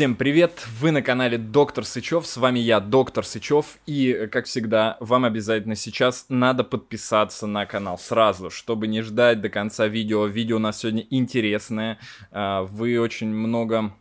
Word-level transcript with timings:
Всем 0.00 0.16
привет! 0.16 0.66
Вы 0.80 0.92
на 0.92 1.02
канале 1.02 1.36
Доктор 1.36 1.84
Сычев, 1.84 2.26
с 2.26 2.38
вами 2.38 2.58
я, 2.58 2.80
Доктор 2.80 3.22
Сычев, 3.22 3.76
и, 3.84 4.30
как 4.32 4.46
всегда, 4.46 4.96
вам 4.98 5.26
обязательно 5.26 5.76
сейчас 5.76 6.24
надо 6.30 6.64
подписаться 6.64 7.46
на 7.46 7.66
канал 7.66 7.98
сразу, 7.98 8.48
чтобы 8.48 8.86
не 8.86 9.02
ждать 9.02 9.42
до 9.42 9.50
конца 9.50 9.88
видео. 9.88 10.24
Видео 10.24 10.56
у 10.56 10.58
нас 10.58 10.78
сегодня 10.78 11.06
интересное, 11.10 11.98
а, 12.32 12.62
вы 12.62 12.98
очень 12.98 13.28
много 13.28 13.92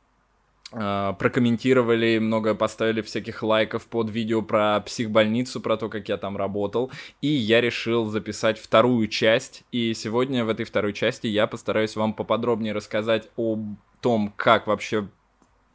а, 0.72 1.12
прокомментировали, 1.20 2.18
много 2.20 2.56
поставили 2.56 3.02
всяких 3.02 3.44
лайков 3.44 3.86
под 3.86 4.10
видео 4.10 4.42
про 4.42 4.80
психбольницу, 4.80 5.60
про 5.60 5.76
то, 5.76 5.90
как 5.90 6.08
я 6.08 6.16
там 6.16 6.38
работал, 6.38 6.94
и 7.20 7.28
я 7.28 7.60
решил 7.60 8.06
записать 8.06 8.58
вторую 8.58 9.10
часть, 9.10 9.64
и 9.74 9.94
сегодня 9.94 10.46
в 10.46 10.50
этой 10.50 10.64
второй 10.64 10.94
части 10.94 11.28
я 11.28 11.46
постараюсь 11.46 11.98
вам 11.98 12.14
поподробнее 12.14 12.72
рассказать 12.72 13.28
о 13.36 13.60
том, 14.00 14.32
как 14.38 14.66
вообще 14.68 15.10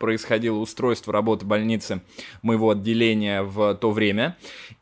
происходило 0.05 0.59
устройство 0.59 1.15
работы 1.15 1.47
больницы 1.47 2.03
моего 2.43 2.69
отделения 2.73 3.43
в 3.43 3.75
то 3.77 3.91
время. 3.91 4.37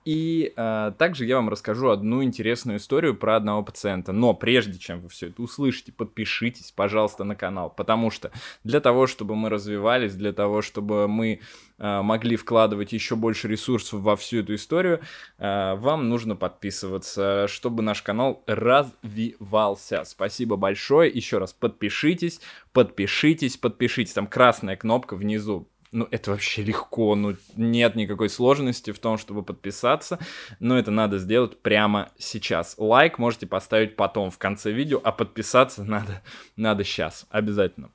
И 0.05 0.53
э, 0.57 0.93
также 0.99 1.27
я 1.27 1.37
вам 1.37 1.49
расскажу 1.49 1.91
одну 1.91 2.25
интересную 2.25 2.79
историю 2.79 3.15
про 3.15 3.37
одного 3.37 3.63
пациента. 3.63 4.11
Но 4.11 4.35
прежде 4.35 4.81
чем 4.81 5.01
вы 5.01 5.09
все 5.09 5.29
это 5.29 5.41
услышите, 5.41 5.93
подпишитесь, 5.93 6.73
пожалуйста, 6.73 7.23
на 7.23 7.37
канал, 7.37 7.71
потому 7.71 8.11
что 8.11 8.33
для 8.65 8.81
того, 8.81 9.07
чтобы 9.07 9.37
мы 9.37 9.49
развивались, 9.49 10.17
для 10.17 10.33
того, 10.33 10.61
чтобы 10.61 11.07
мы 11.07 11.39
могли 11.83 12.37
вкладывать 12.37 12.93
еще 12.93 13.17
больше 13.17 13.49
ресурсов 13.49 14.01
во 14.01 14.17
всю 14.17 14.39
эту 14.39 14.55
историю, 14.55 15.01
э, 15.39 15.75
вам 15.75 16.09
нужно 16.09 16.37
подписываться, 16.37 17.47
чтобы 17.49 17.83
наш 17.83 18.03
канал 18.03 18.43
развивался. 18.47 20.05
Спасибо 20.05 20.57
большое. 20.57 21.11
Еще 21.11 21.39
раз 21.39 21.53
подпишитесь, 21.53 22.41
подпишитесь, 22.73 23.57
подпишитесь. 23.57 24.13
Там 24.13 24.27
красная 24.27 24.77
кнопка 24.77 25.17
внизу 25.17 25.69
ну, 25.93 26.09
это 26.11 26.31
вообще 26.31 26.63
легко, 26.63 27.15
ну, 27.15 27.37
нет 27.55 27.95
никакой 27.95 28.31
сложности 28.31 28.93
в 28.93 28.99
том, 28.99 29.19
чтобы 29.19 29.43
подписаться, 29.43 30.19
но 30.59 30.79
это 30.79 30.91
надо 30.91 31.19
сделать 31.19 31.61
прямо 31.61 32.11
сейчас. 32.19 32.77
Лайк 32.79 33.19
можете 33.19 33.47
поставить 33.47 33.95
потом, 33.95 34.31
в 34.31 34.39
конце 34.39 34.73
видео, 34.73 35.01
а 35.05 35.13
подписаться 35.13 35.85
надо, 35.85 36.23
надо 36.57 36.83
сейчас, 36.83 37.27
обязательно. 37.31 37.91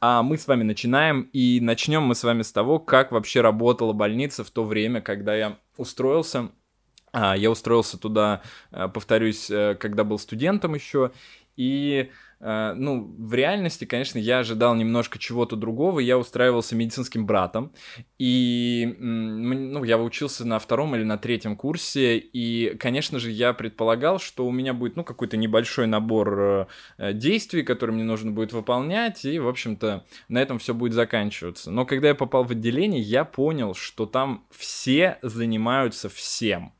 А 0.00 0.22
мы 0.22 0.36
с 0.38 0.46
вами 0.46 0.62
начинаем, 0.62 1.22
и 1.32 1.60
начнем 1.60 2.02
мы 2.02 2.14
с 2.14 2.24
вами 2.24 2.42
с 2.42 2.52
того, 2.52 2.78
как 2.78 3.12
вообще 3.12 3.40
работала 3.40 3.92
больница 3.92 4.44
в 4.44 4.50
то 4.50 4.64
время, 4.64 5.00
когда 5.00 5.34
я 5.34 5.58
устроился. 5.76 6.50
А, 7.12 7.36
я 7.36 7.50
устроился 7.50 7.96
туда, 7.98 8.42
э, 8.72 8.88
повторюсь, 8.88 9.50
э, 9.50 9.76
когда 9.78 10.02
был 10.04 10.18
студентом 10.18 10.74
еще, 10.74 11.12
и 11.56 12.10
ну, 12.44 13.14
в 13.18 13.32
реальности, 13.32 13.86
конечно, 13.86 14.18
я 14.18 14.40
ожидал 14.40 14.74
немножко 14.74 15.18
чего-то 15.18 15.56
другого. 15.56 16.00
Я 16.00 16.18
устраивался 16.18 16.76
медицинским 16.76 17.24
братом. 17.24 17.72
И, 18.18 18.96
ну, 18.98 19.82
я 19.84 19.98
учился 19.98 20.46
на 20.46 20.58
втором 20.58 20.94
или 20.94 21.04
на 21.04 21.16
третьем 21.16 21.56
курсе. 21.56 22.18
И, 22.18 22.76
конечно 22.76 23.18
же, 23.18 23.30
я 23.30 23.54
предполагал, 23.54 24.18
что 24.18 24.46
у 24.46 24.52
меня 24.52 24.74
будет, 24.74 24.96
ну, 24.96 25.04
какой-то 25.04 25.38
небольшой 25.38 25.86
набор 25.86 26.68
э, 26.98 27.12
действий, 27.14 27.62
которые 27.62 27.94
мне 27.94 28.04
нужно 28.04 28.30
будет 28.30 28.52
выполнять. 28.52 29.24
И, 29.24 29.38
в 29.38 29.48
общем-то, 29.48 30.04
на 30.28 30.42
этом 30.42 30.58
все 30.58 30.74
будет 30.74 30.92
заканчиваться. 30.92 31.70
Но 31.70 31.86
когда 31.86 32.08
я 32.08 32.14
попал 32.14 32.44
в 32.44 32.50
отделение, 32.50 33.00
я 33.00 33.24
понял, 33.24 33.74
что 33.74 34.04
там 34.04 34.44
все 34.50 35.18
занимаются 35.22 36.10
всем. 36.10 36.74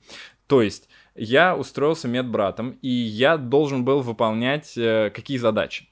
То 0.46 0.60
есть 0.60 0.90
я 1.14 1.56
устроился 1.56 2.08
медбратом, 2.08 2.78
и 2.82 2.88
я 2.88 3.36
должен 3.36 3.84
был 3.84 4.00
выполнять 4.00 4.76
э, 4.76 5.10
какие 5.14 5.38
задачи. 5.38 5.88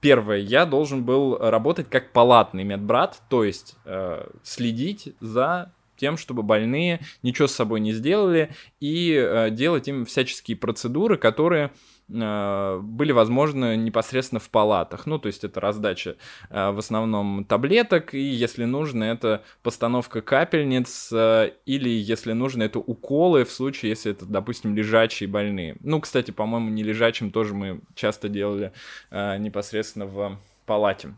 Первое, 0.00 0.38
я 0.38 0.66
должен 0.66 1.04
был 1.04 1.38
работать 1.38 1.88
как 1.88 2.12
палатный 2.12 2.64
медбрат, 2.64 3.22
то 3.30 3.44
есть 3.44 3.76
э, 3.84 4.26
следить 4.42 5.14
за 5.20 5.72
тем, 5.96 6.16
чтобы 6.16 6.42
больные 6.42 7.00
ничего 7.22 7.48
с 7.48 7.54
собой 7.54 7.80
не 7.80 7.92
сделали 7.92 8.50
и 8.80 9.12
э, 9.12 9.50
делать 9.50 9.88
им 9.88 10.04
всяческие 10.04 10.56
процедуры, 10.56 11.16
которые 11.16 11.70
были 12.08 13.12
возможны 13.12 13.76
непосредственно 13.76 14.38
в 14.38 14.50
палатах. 14.50 15.06
Ну, 15.06 15.18
то 15.18 15.28
есть 15.28 15.42
это 15.44 15.60
раздача 15.60 16.16
э, 16.50 16.70
в 16.70 16.78
основном 16.78 17.44
таблеток, 17.44 18.14
и 18.14 18.20
если 18.20 18.64
нужно, 18.64 19.04
это 19.04 19.42
постановка 19.62 20.20
капельниц, 20.20 21.10
э, 21.12 21.52
или 21.64 21.88
если 21.88 22.32
нужно, 22.32 22.62
это 22.64 22.78
уколы 22.78 23.44
в 23.44 23.50
случае, 23.50 23.90
если 23.90 24.12
это, 24.12 24.26
допустим, 24.26 24.76
лежачие 24.76 25.28
больные. 25.28 25.76
Ну, 25.80 26.00
кстати, 26.00 26.30
по-моему, 26.30 26.68
не 26.70 26.82
лежачим 26.82 27.30
тоже 27.30 27.54
мы 27.54 27.80
часто 27.94 28.28
делали 28.28 28.72
непосредственно 29.10 30.06
в 30.06 30.38
палате. 30.66 31.14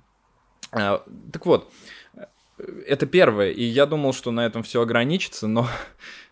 Так 0.70 1.46
вот, 1.46 1.72
это 2.86 3.06
первое, 3.06 3.50
и 3.50 3.62
я 3.62 3.86
думал, 3.86 4.12
что 4.12 4.30
на 4.30 4.46
этом 4.46 4.62
все 4.62 4.82
ограничится, 4.82 5.46
но 5.46 5.66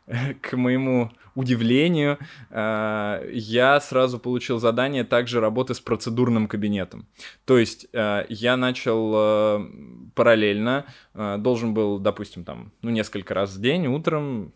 к 0.41 0.56
моему 0.56 1.10
удивлению, 1.34 2.19
э, 2.50 3.31
я 3.33 3.81
сразу 3.81 4.19
получил 4.19 4.59
задание 4.59 5.05
также 5.05 5.41
работы 5.41 5.75
с 5.75 5.81
процедурным 5.81 6.47
кабинетом. 6.47 7.06
То 7.45 7.59
есть 7.59 7.87
э, 7.93 8.27
я 8.28 8.56
начал 8.56 9.12
э, 9.15 9.67
параллельно, 10.15 10.84
должен 11.15 11.75
был, 11.75 11.99
допустим, 11.99 12.45
там, 12.45 12.72
ну, 12.83 12.91
несколько 12.91 13.34
раз 13.34 13.55
в 13.55 13.61
день, 13.61 13.87
утром, 13.87 14.53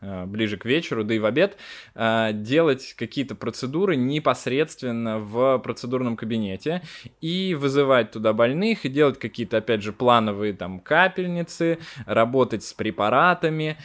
ближе 0.00 0.58
к 0.58 0.66
вечеру, 0.66 1.02
да 1.04 1.14
и 1.14 1.18
в 1.18 1.24
обед, 1.24 1.56
делать 1.94 2.94
какие-то 2.98 3.34
процедуры 3.34 3.96
непосредственно 3.96 5.18
в 5.18 5.58
процедурном 5.58 6.16
кабинете 6.16 6.82
и 7.22 7.54
вызывать 7.54 8.10
туда 8.10 8.34
больных 8.34 8.84
и 8.84 8.90
делать 8.90 9.18
какие-то, 9.18 9.58
опять 9.58 9.82
же, 9.82 9.92
плановые 9.94 10.52
там 10.52 10.80
капельницы, 10.80 11.78
работать 12.04 12.64
с 12.64 12.74
препаратами, 12.74 13.78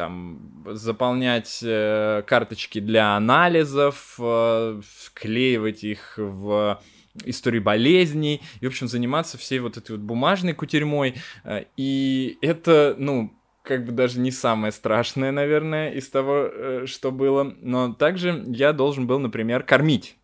там 0.00 0.64
заполнять 0.64 1.60
э, 1.62 2.22
карточки 2.26 2.80
для 2.80 3.16
анализов, 3.16 4.14
э, 4.18 4.80
вклеивать 4.82 5.84
их 5.84 6.14
в 6.16 6.80
истории 7.24 7.58
болезней 7.58 8.40
и, 8.62 8.64
в 8.64 8.68
общем, 8.68 8.88
заниматься 8.88 9.36
всей 9.36 9.58
вот 9.58 9.76
этой 9.76 9.90
вот 9.92 10.00
бумажной 10.00 10.54
кутерьмой. 10.54 11.16
Э, 11.44 11.64
и 11.76 12.38
это, 12.40 12.94
ну, 12.96 13.38
как 13.62 13.84
бы 13.84 13.92
даже 13.92 14.20
не 14.20 14.30
самое 14.30 14.72
страшное, 14.72 15.32
наверное, 15.32 15.90
из 15.90 16.08
того, 16.08 16.48
э, 16.50 16.86
что 16.86 17.12
было. 17.12 17.54
Но 17.60 17.92
также 17.92 18.42
я 18.46 18.72
должен 18.72 19.06
был, 19.06 19.18
например, 19.18 19.64
кормить 19.64 20.16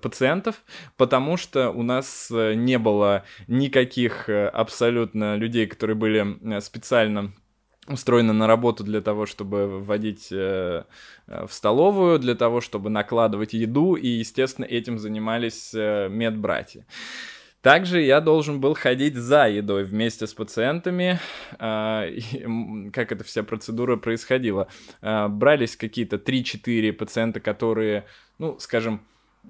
пациентов, 0.00 0.62
потому 0.96 1.36
что 1.36 1.70
у 1.70 1.82
нас 1.82 2.28
не 2.30 2.78
было 2.78 3.24
никаких 3.48 4.28
абсолютно 4.28 5.34
людей, 5.36 5.66
которые 5.66 5.96
были 5.96 6.60
специально 6.60 7.32
устроена 7.88 8.32
на 8.32 8.46
работу 8.46 8.84
для 8.84 9.00
того, 9.00 9.26
чтобы 9.26 9.80
вводить 9.80 10.28
э, 10.30 10.84
э, 11.26 11.46
в 11.46 11.52
столовую, 11.52 12.18
для 12.18 12.34
того, 12.34 12.60
чтобы 12.60 12.90
накладывать 12.90 13.52
еду, 13.54 13.94
и, 13.94 14.08
естественно, 14.08 14.64
этим 14.64 14.98
занимались 14.98 15.72
э, 15.74 16.08
медбратья. 16.08 16.86
Также 17.62 18.00
я 18.00 18.20
должен 18.20 18.60
был 18.60 18.74
ходить 18.74 19.16
за 19.16 19.48
едой 19.48 19.82
вместе 19.82 20.26
с 20.26 20.34
пациентами. 20.34 21.18
Э, 21.58 22.10
как 22.92 23.12
эта 23.12 23.24
вся 23.24 23.42
процедура 23.42 23.96
происходила? 23.96 24.68
Э, 25.02 25.28
брались 25.28 25.76
какие-то 25.76 26.16
3-4 26.16 26.92
пациента, 26.92 27.40
которые, 27.40 28.06
ну, 28.38 28.56
скажем, 28.60 29.00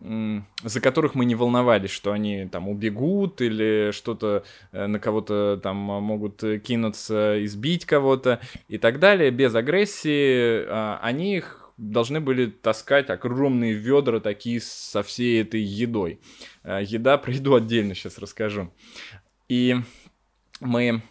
за 0.01 0.81
которых 0.81 1.15
мы 1.15 1.25
не 1.25 1.35
волновались, 1.35 1.91
что 1.91 2.13
они 2.13 2.47
там 2.47 2.69
убегут 2.69 3.41
или 3.41 3.91
что-то 3.93 4.45
э, 4.73 4.87
на 4.87 4.99
кого-то 4.99 5.59
там 5.63 5.77
могут 5.77 6.43
кинуться, 6.65 7.45
избить 7.45 7.87
кого-то 7.87 8.41
и 8.69 8.79
так 8.79 8.99
далее, 8.99 9.31
без 9.31 9.55
агрессии, 9.55 10.65
а, 10.69 11.01
они 11.03 11.37
их 11.37 11.73
должны 11.77 12.21
были 12.21 12.47
таскать 12.47 13.11
огромные 13.11 13.73
ведра 13.73 14.21
такие 14.21 14.61
со 14.61 15.03
всей 15.03 15.43
этой 15.43 15.61
едой. 15.61 16.21
Э, 16.63 16.81
еда, 16.83 17.19
про 17.19 17.33
еду 17.33 17.55
отдельно 17.55 17.95
сейчас 17.95 18.19
расскажу. 18.19 18.73
И 19.49 19.77
мы 20.61 21.03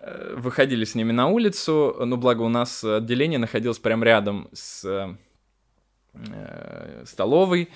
э, 0.00 0.34
выходили 0.36 0.84
с 0.84 0.94
ними 0.94 1.12
на 1.12 1.28
улицу, 1.28 1.96
но 2.04 2.16
благо 2.16 2.42
у 2.42 2.48
нас 2.48 2.84
отделение 2.84 3.38
находилось 3.38 3.78
прямо 3.78 4.04
рядом 4.04 4.48
с 4.52 5.16
Э, 6.32 7.04
столовой, 7.04 7.68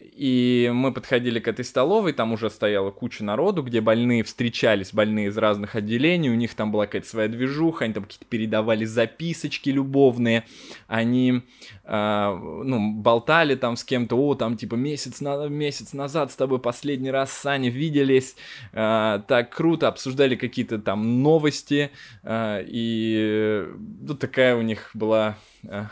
и 0.00 0.70
мы 0.72 0.92
подходили 0.92 1.40
к 1.40 1.48
этой 1.48 1.64
столовой, 1.64 2.12
там 2.12 2.32
уже 2.32 2.50
стояла 2.50 2.90
куча 2.90 3.24
народу, 3.24 3.62
где 3.62 3.80
больные 3.80 4.22
встречались, 4.22 4.92
больные 4.92 5.28
из 5.28 5.38
разных 5.38 5.74
отделений, 5.74 6.30
у 6.30 6.34
них 6.34 6.54
там 6.54 6.70
была 6.72 6.86
какая-то 6.86 7.08
своя 7.08 7.28
движуха, 7.28 7.84
они 7.84 7.94
там 7.94 8.04
какие-то 8.04 8.26
передавали 8.26 8.84
записочки 8.84 9.70
любовные, 9.70 10.44
они, 10.88 11.42
э, 11.84 12.38
ну, 12.64 12.92
болтали 12.92 13.54
там 13.54 13.76
с 13.76 13.84
кем-то, 13.84 14.16
о, 14.16 14.34
там, 14.34 14.56
типа, 14.56 14.74
месяц, 14.74 15.20
на, 15.20 15.48
месяц 15.48 15.92
назад 15.92 16.30
с 16.30 16.36
тобой 16.36 16.58
последний 16.58 17.10
раз 17.10 17.32
с 17.32 17.40
Саней 17.40 17.70
виделись, 17.70 18.36
э, 18.72 19.20
так 19.26 19.54
круто, 19.54 19.88
обсуждали 19.88 20.36
какие-то 20.36 20.78
там 20.78 21.22
новости, 21.22 21.90
э, 22.22 22.64
и, 22.66 23.66
ну, 24.02 24.14
такая 24.14 24.54
у 24.54 24.62
них 24.62 24.90
была... 24.92 25.38
Э, 25.68 25.86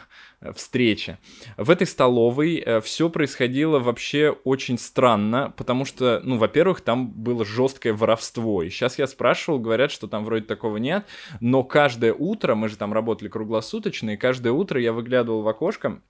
встреча. 0.55 1.19
В 1.57 1.71
этой 1.71 1.87
столовой 1.87 2.57
э, 2.59 2.81
все 2.81 3.09
происходило 3.09 3.79
вообще 3.79 4.31
очень 4.45 4.79
странно, 4.79 5.55
потому 5.57 5.85
что, 5.85 6.21
ну, 6.23 6.37
во-первых, 6.37 6.83
там 6.83 7.09
было 7.09 7.45
жесткое 7.45 7.95
воровство. 7.95 8.63
И 8.63 8.69
сейчас 8.69 8.99
я 8.99 9.07
спрашивал, 9.07 9.59
говорят, 9.59 9.91
что 9.91 10.07
там 10.07 10.25
вроде 10.25 10.45
такого 10.45 10.77
нет, 10.77 11.07
но 11.41 11.63
каждое 11.63 12.13
утро, 12.13 12.55
мы 12.55 12.69
же 12.69 12.77
там 12.77 12.93
работали 12.93 13.29
круглосуточно, 13.29 14.11
и 14.11 14.17
каждое 14.17 14.53
утро 14.53 14.81
я 14.81 14.93
выглядывал 14.93 15.43
в 15.43 15.49
окошко, 15.49 16.01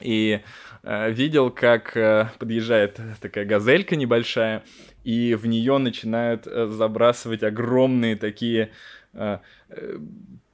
и 0.00 0.40
э, 0.82 1.10
видел, 1.10 1.50
как 1.50 1.96
э, 1.96 2.30
подъезжает 2.38 3.00
такая 3.20 3.44
газелька 3.46 3.96
небольшая, 3.96 4.62
и 5.02 5.34
в 5.34 5.46
нее 5.46 5.78
начинают 5.78 6.46
э, 6.46 6.66
забрасывать 6.66 7.42
огромные 7.42 8.16
такие 8.16 8.70
э, 9.12 9.38
э 9.70 9.98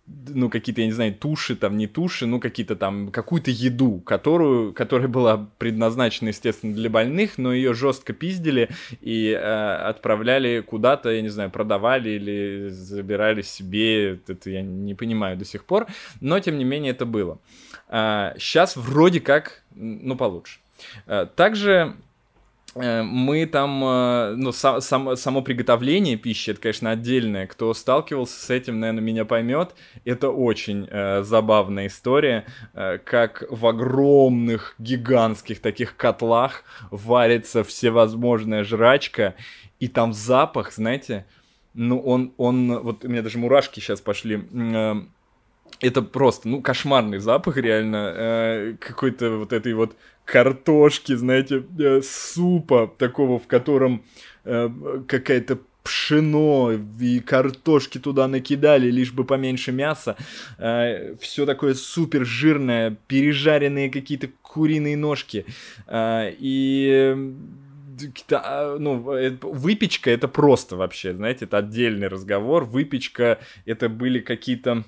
ну, 0.06 0.50
какие-то, 0.50 0.80
я 0.80 0.88
не 0.88 0.92
знаю, 0.92 1.14
туши, 1.14 1.54
там, 1.54 1.76
не 1.76 1.86
туши, 1.86 2.26
ну, 2.26 2.40
какие-то 2.40 2.74
там, 2.76 3.10
какую-то 3.10 3.50
еду, 3.50 4.00
которую, 4.00 4.72
которая 4.72 5.08
была 5.08 5.48
предназначена, 5.58 6.28
естественно, 6.28 6.74
для 6.74 6.90
больных, 6.90 7.38
но 7.38 7.52
ее 7.52 7.72
жестко 7.72 8.12
пиздили 8.12 8.68
и 9.00 9.30
э, 9.30 9.36
отправляли 9.38 10.60
куда-то, 10.60 11.10
я 11.10 11.22
не 11.22 11.28
знаю, 11.28 11.50
продавали 11.50 12.10
или 12.10 12.68
забирали 12.68 13.42
себе, 13.42 14.20
это 14.26 14.50
я 14.50 14.62
не 14.62 14.94
понимаю 14.94 15.36
до 15.36 15.44
сих 15.44 15.64
пор, 15.64 15.86
но, 16.20 16.40
тем 16.40 16.58
не 16.58 16.64
менее, 16.64 16.92
это 16.92 17.06
было. 17.06 17.38
Э, 17.88 18.34
сейчас 18.38 18.76
вроде 18.76 19.20
как, 19.20 19.62
ну, 19.74 20.16
получше. 20.16 20.58
Э, 21.06 21.26
также 21.34 21.94
мы 22.74 23.46
там, 23.46 23.84
э, 23.84 24.34
ну, 24.36 24.52
сам, 24.52 24.80
сам, 24.80 25.16
само 25.16 25.42
приготовление 25.42 26.16
пищи, 26.16 26.50
это, 26.50 26.60
конечно, 26.60 26.90
отдельное. 26.90 27.46
Кто 27.46 27.74
сталкивался 27.74 28.40
с 28.40 28.50
этим, 28.50 28.80
наверное, 28.80 29.02
меня 29.02 29.24
поймет. 29.24 29.74
Это 30.04 30.30
очень 30.30 30.88
э, 30.90 31.22
забавная 31.22 31.88
история, 31.88 32.46
э, 32.72 32.98
как 33.04 33.44
в 33.50 33.66
огромных, 33.66 34.74
гигантских 34.78 35.60
таких 35.60 35.96
котлах 35.96 36.64
варится 36.90 37.62
всевозможная 37.62 38.64
жрачка, 38.64 39.34
и 39.78 39.88
там 39.88 40.12
запах, 40.12 40.72
знаете, 40.72 41.26
ну, 41.74 42.00
он, 42.00 42.32
он, 42.36 42.80
вот 42.80 43.04
у 43.04 43.08
меня 43.08 43.22
даже 43.22 43.38
мурашки 43.38 43.80
сейчас 43.80 44.00
пошли, 44.00 44.46
э, 44.52 44.94
это 45.80 46.02
просто, 46.02 46.48
ну, 46.48 46.62
кошмарный 46.62 47.18
запах, 47.18 47.56
реально, 47.56 48.12
э, 48.16 48.76
какой-то 48.78 49.38
вот 49.38 49.52
этой 49.52 49.74
вот 49.74 49.96
картошки, 50.24 51.14
знаете, 51.14 51.64
э, 51.78 52.00
супа 52.02 52.92
такого, 52.98 53.38
в 53.38 53.46
котором 53.46 54.04
э, 54.44 54.68
какая-то 55.08 55.58
пшено 55.82 56.72
и 57.00 57.20
картошки 57.20 57.98
туда 57.98 58.28
накидали, 58.28 58.90
лишь 58.90 59.12
бы 59.12 59.24
поменьше 59.24 59.72
мяса. 59.72 60.16
Э, 60.58 61.16
все 61.20 61.46
такое 61.46 61.74
супер 61.74 62.24
жирное, 62.24 62.96
пережаренные 63.06 63.90
какие-то 63.90 64.28
куриные 64.42 64.96
ножки. 64.96 65.44
Э, 65.86 66.32
и 66.38 67.16
а, 68.30 68.78
ну, 68.78 68.96
выпечка 69.42 70.10
это 70.10 70.28
просто 70.28 70.76
вообще, 70.76 71.14
знаете, 71.14 71.44
это 71.44 71.58
отдельный 71.58 72.08
разговор. 72.08 72.64
Выпечка 72.64 73.38
это 73.64 73.88
были 73.88 74.20
какие-то, 74.20 74.78
э, 74.80 74.82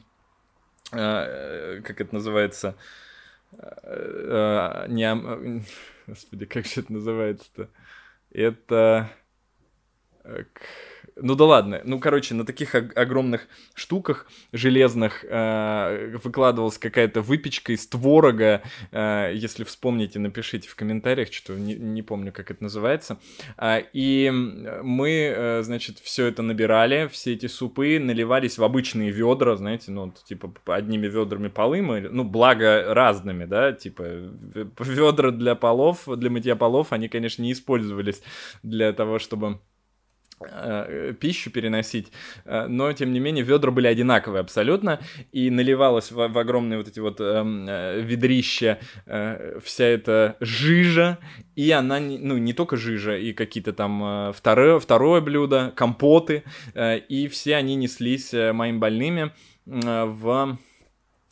как 0.90 2.00
это 2.00 2.14
называется, 2.14 2.76
Э, 3.58 4.86
не... 4.88 5.62
Господи, 6.06 6.46
как 6.46 6.66
же 6.66 6.80
это 6.80 6.92
называется-то? 6.92 7.68
Это... 8.30 9.10
Ну 11.16 11.36
да 11.36 11.44
ладно, 11.44 11.80
ну 11.84 12.00
короче, 12.00 12.34
на 12.34 12.44
таких 12.44 12.74
огромных 12.74 13.46
штуках 13.74 14.26
железных 14.52 15.24
э, 15.24 16.16
выкладывалась 16.22 16.76
какая-то 16.76 17.20
выпечка 17.20 17.72
из 17.72 17.86
творога. 17.86 18.62
Э, 18.90 19.30
если 19.32 19.62
вспомните, 19.62 20.18
напишите 20.18 20.68
в 20.68 20.74
комментариях, 20.74 21.32
что 21.32 21.54
не, 21.54 21.74
не 21.74 22.02
помню, 22.02 22.32
как 22.32 22.50
это 22.50 22.64
называется. 22.64 23.18
Э, 23.56 23.82
и 23.92 24.28
мы, 24.32 25.10
э, 25.10 25.62
значит, 25.62 26.00
все 26.00 26.26
это 26.26 26.42
набирали, 26.42 27.08
все 27.12 27.34
эти 27.34 27.46
супы 27.46 28.00
наливались 28.00 28.58
в 28.58 28.64
обычные 28.64 29.12
ведра, 29.12 29.54
знаете, 29.54 29.92
ну 29.92 30.12
типа 30.24 30.52
одними 30.66 31.06
ведрами 31.06 31.46
полы 31.46 31.80
мы, 31.80 32.00
ну 32.00 32.24
благо 32.24 32.92
разными, 32.92 33.44
да, 33.44 33.72
типа 33.72 34.02
ведра 34.80 35.30
для 35.30 35.54
полов, 35.54 36.08
для 36.08 36.30
мытья 36.30 36.56
полов, 36.56 36.92
они, 36.92 37.08
конечно, 37.08 37.42
не 37.42 37.52
использовались 37.52 38.20
для 38.64 38.92
того, 38.92 39.20
чтобы 39.20 39.60
пищу 41.20 41.50
переносить, 41.50 42.12
э, 42.44 42.66
но 42.66 42.92
тем 42.92 43.12
не 43.12 43.20
менее 43.20 43.44
ведра 43.44 43.70
были 43.70 43.86
одинаковые 43.86 44.40
абсолютно, 44.40 45.00
и 45.32 45.50
наливалась 45.50 46.10
в, 46.10 46.28
в 46.28 46.38
огромные 46.38 46.78
вот 46.78 46.88
эти 46.88 47.00
вот 47.00 47.20
эм, 47.20 47.66
э, 47.68 48.00
ведрища 48.00 48.78
э, 49.06 49.58
вся 49.62 49.84
эта 49.84 50.36
жижа, 50.40 51.18
и 51.56 51.70
она, 51.70 52.00
ну, 52.00 52.36
не 52.38 52.52
только 52.52 52.76
жижа, 52.76 53.16
и 53.16 53.32
какие-то 53.32 53.72
там 53.72 54.02
э, 54.02 54.32
второе, 54.32 54.78
второе 54.78 55.20
блюдо, 55.20 55.72
компоты, 55.74 56.44
э, 56.74 56.98
и 56.98 57.28
все 57.28 57.56
они 57.56 57.74
неслись 57.76 58.34
э, 58.34 58.52
моим 58.52 58.80
больными 58.80 59.32
э, 59.66 60.04
в 60.04 60.58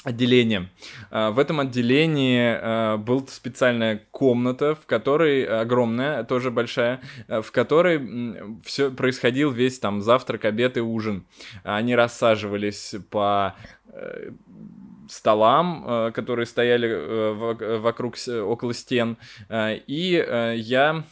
отделение. 0.04 0.68
А, 1.10 1.30
в 1.30 1.38
этом 1.38 1.60
отделении 1.60 2.40
а, 2.40 2.96
была 2.96 3.22
специальная 3.28 4.02
комната, 4.10 4.74
в 4.74 4.86
которой 4.86 5.44
огромная, 5.44 6.24
тоже 6.24 6.50
большая, 6.50 7.00
а, 7.28 7.42
в 7.42 7.52
которой 7.52 8.58
все 8.64 8.90
происходил 8.90 9.50
весь 9.50 9.78
там 9.78 10.02
завтрак, 10.02 10.44
обед 10.44 10.76
и 10.76 10.80
ужин. 10.80 11.24
Они 11.62 11.94
рассаживались 11.94 12.94
по 13.10 13.54
э, 13.86 14.30
столам, 15.12 15.84
э, 15.86 16.10
которые 16.12 16.46
стояли 16.46 16.88
э, 16.88 17.78
вокруг, 17.78 18.16
около 18.28 18.72
стен, 18.72 19.18
э, 19.48 19.76
и 19.86 20.12
я 20.56 21.04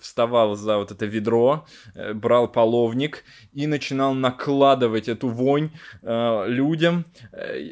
вставал 0.00 0.54
за 0.54 0.78
вот 0.78 0.90
это 0.90 1.06
ведро, 1.06 1.66
брал 2.14 2.48
половник 2.48 3.24
и 3.52 3.66
начинал 3.66 4.14
накладывать 4.14 5.08
эту 5.08 5.28
вонь 5.28 5.70
людям. 6.02 7.04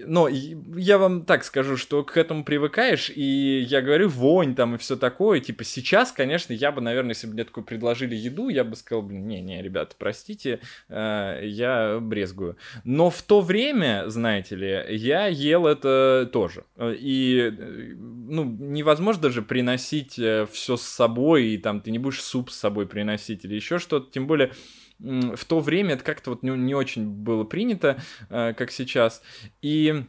Но 0.07 0.29
я 0.29 0.99
вам 0.99 1.23
так 1.23 1.45
скажу, 1.45 1.77
что 1.77 2.03
к 2.05 2.17
этому 2.17 2.45
привыкаешь, 2.45 3.11
и 3.15 3.61
я 3.61 3.83
говорю 3.83 4.09
вонь 4.09 4.55
там 4.55 4.75
и 4.75 4.79
все 4.79 4.97
такое, 4.97 5.41
типа 5.41 5.65
сейчас, 5.65 6.13
конечно, 6.13 6.53
я 6.53 6.73
бы, 6.73 6.81
наверное, 6.81 7.11
если 7.11 7.27
бы 7.27 7.35
мне 7.35 7.45
такое 7.45 7.65
предложили 7.65 8.15
еду, 8.15 8.49
я 8.49 8.65
бы 8.65 8.77
сказал, 8.77 9.03
блин, 9.03 9.27
не-не, 9.27 9.63
ребята, 9.63 9.95
простите, 9.99 10.61
я 10.89 11.99
брезгую. 12.01 12.57
Но 12.85 13.11
в 13.11 13.23
то 13.23 13.41
время, 13.41 14.05
знаете 14.09 14.57
ли, 14.57 14.85
я 14.89 15.12
ел 15.27 15.67
это 15.67 16.29
тоже. 16.33 16.65
И, 16.79 17.53
ну, 17.97 18.45
невозможно 18.45 19.23
даже 19.23 19.43
приносить 19.43 20.19
э, 20.19 20.47
все 20.51 20.77
с 20.77 20.83
собой, 20.83 21.47
и 21.49 21.59
там 21.59 21.81
ты 21.81 21.91
не 21.91 21.99
будешь 21.99 22.23
суп 22.23 22.51
с 22.51 22.59
собой 22.59 22.87
приносить 22.87 23.45
или 23.45 23.55
еще 23.55 23.79
что-то, 23.79 24.11
тем 24.11 24.27
более 24.27 24.53
в 24.99 25.45
то 25.47 25.61
время 25.61 25.95
это 25.95 26.05
как-то 26.05 26.31
вот 26.31 26.43
не, 26.43 26.51
не 26.51 26.75
очень 26.75 27.07
было 27.07 27.45
принято, 27.45 28.01
э, 28.31 28.55
как 28.55 28.71
сейчас. 28.71 29.23
И 29.61 30.05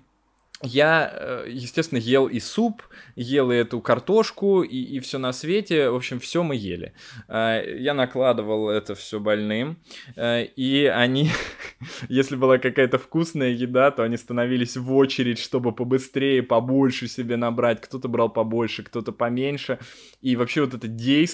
я, 0.64 1.12
э, 1.14 1.46
естественно, 1.50 2.00
ел 2.00 2.28
и 2.28 2.40
суп, 2.40 2.84
ел 3.16 3.52
и 3.52 3.56
эту 3.56 3.82
картошку, 3.82 4.64
и, 4.64 4.78
и 4.78 5.00
все 5.00 5.18
на 5.18 5.34
свете. 5.34 5.90
В 5.90 5.96
общем, 5.96 6.20
все 6.20 6.44
мы 6.44 6.56
ели. 6.56 6.94
Э, 7.28 7.62
я 7.78 7.94
накладывал 7.94 8.70
это 8.70 8.96
все 8.96 9.20
больным, 9.20 9.78
э, 10.16 10.46
и 10.46 10.86
они, 10.86 11.30
если 12.10 12.36
была 12.36 12.58
какая-то 12.58 12.98
вкусная 12.98 13.50
еда, 13.50 13.92
то 13.92 14.04
они 14.04 14.18
становились 14.18 14.78
в 14.78 14.94
очередь, 14.94 15.40
чтобы 15.40 15.74
побыстрее, 15.74 16.42
побольше 16.42 17.08
себе 17.08 17.36
набрать. 17.36 17.82
Кто-то 17.82 18.08
брал 18.08 18.30
побольше, 18.30 18.84
кто-то 18.84 19.12
поменьше. 19.12 19.80
И 20.22 20.36
вообще 20.36 20.62
вот 20.62 20.74
это 20.74 20.88
действие 20.88 21.34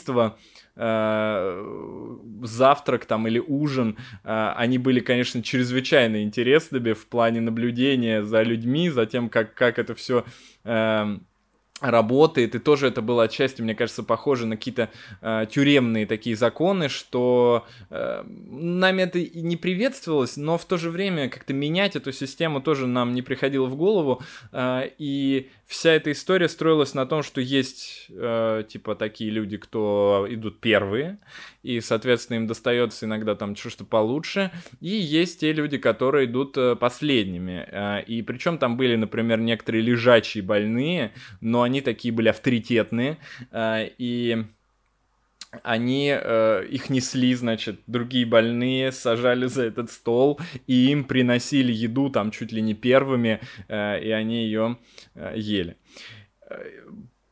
завтрак 2.43 3.05
там 3.05 3.27
или 3.27 3.39
ужин, 3.39 3.97
э, 4.23 4.53
они 4.55 4.77
были, 4.77 4.99
конечно, 4.99 5.43
чрезвычайно 5.43 6.23
интересными 6.23 6.93
в 6.93 7.07
плане 7.07 7.41
наблюдения 7.41 8.23
за 8.23 8.43
людьми, 8.43 8.89
за 8.89 9.05
тем, 9.05 9.29
как, 9.29 9.53
как 9.53 9.79
это 9.79 9.93
все 9.95 10.25
эм, 10.63 11.25
работает, 11.81 12.55
и 12.55 12.59
тоже 12.59 12.87
это 12.87 13.01
было 13.01 13.23
отчасти, 13.23 13.61
мне 13.61 13.75
кажется, 13.75 14.03
похоже 14.03 14.45
на 14.45 14.57
какие-то 14.57 14.89
э, 15.21 15.45
тюремные 15.49 16.05
такие 16.05 16.35
законы, 16.35 16.89
что 16.89 17.65
э, 17.89 18.23
нами 18.25 19.03
это 19.03 19.19
и 19.19 19.41
не 19.41 19.57
приветствовалось, 19.57 20.37
но 20.37 20.57
в 20.57 20.65
то 20.65 20.77
же 20.77 20.89
время 20.89 21.29
как-то 21.29 21.53
менять 21.53 21.95
эту 21.95 22.11
систему 22.11 22.61
тоже 22.61 22.87
нам 22.87 23.13
не 23.13 23.21
приходило 23.21 23.65
в 23.65 23.75
голову, 23.75 24.21
э, 24.51 24.89
и 24.97 25.49
вся 25.69 25.91
эта 25.91 26.11
история 26.11 26.49
строилась 26.49 26.95
на 26.95 27.05
том, 27.05 27.21
что 27.21 27.39
есть 27.39 28.07
э, 28.09 28.63
типа 28.67 28.95
такие 28.95 29.29
люди, 29.29 29.57
кто 29.57 30.25
идут 30.27 30.59
первые, 30.59 31.19
и, 31.61 31.79
соответственно, 31.79 32.37
им 32.37 32.47
достается 32.47 33.05
иногда 33.05 33.35
там 33.35 33.55
что-то 33.55 33.85
получше, 33.85 34.51
и 34.81 34.89
есть 34.89 35.41
те 35.41 35.53
люди, 35.53 35.77
которые 35.77 36.25
идут 36.25 36.57
э, 36.57 36.75
последними, 36.75 37.67
э, 37.71 38.03
и 38.03 38.23
причем 38.23 38.57
там 38.57 38.77
были, 38.77 38.95
например, 38.95 39.39
некоторые 39.39 39.83
лежачие 39.83 40.43
больные, 40.43 41.13
но 41.39 41.61
они 41.61 41.81
такие 41.81 42.11
были 42.11 42.29
авторитетные, 42.29 43.19
э, 43.51 43.89
и 43.99 44.45
они 45.63 46.13
э, 46.13 46.65
их 46.69 46.89
несли, 46.89 47.33
значит, 47.33 47.79
другие 47.87 48.25
больные 48.25 48.91
сажали 48.91 49.47
за 49.47 49.63
этот 49.63 49.91
стол 49.91 50.39
и 50.67 50.91
им 50.91 51.03
приносили 51.03 51.71
еду 51.71 52.09
там 52.09 52.31
чуть 52.31 52.51
ли 52.51 52.61
не 52.61 52.75
первыми, 52.75 53.39
э, 53.67 54.03
и 54.03 54.11
они 54.11 54.43
ее 54.43 54.77
э, 55.15 55.33
ели. 55.35 55.75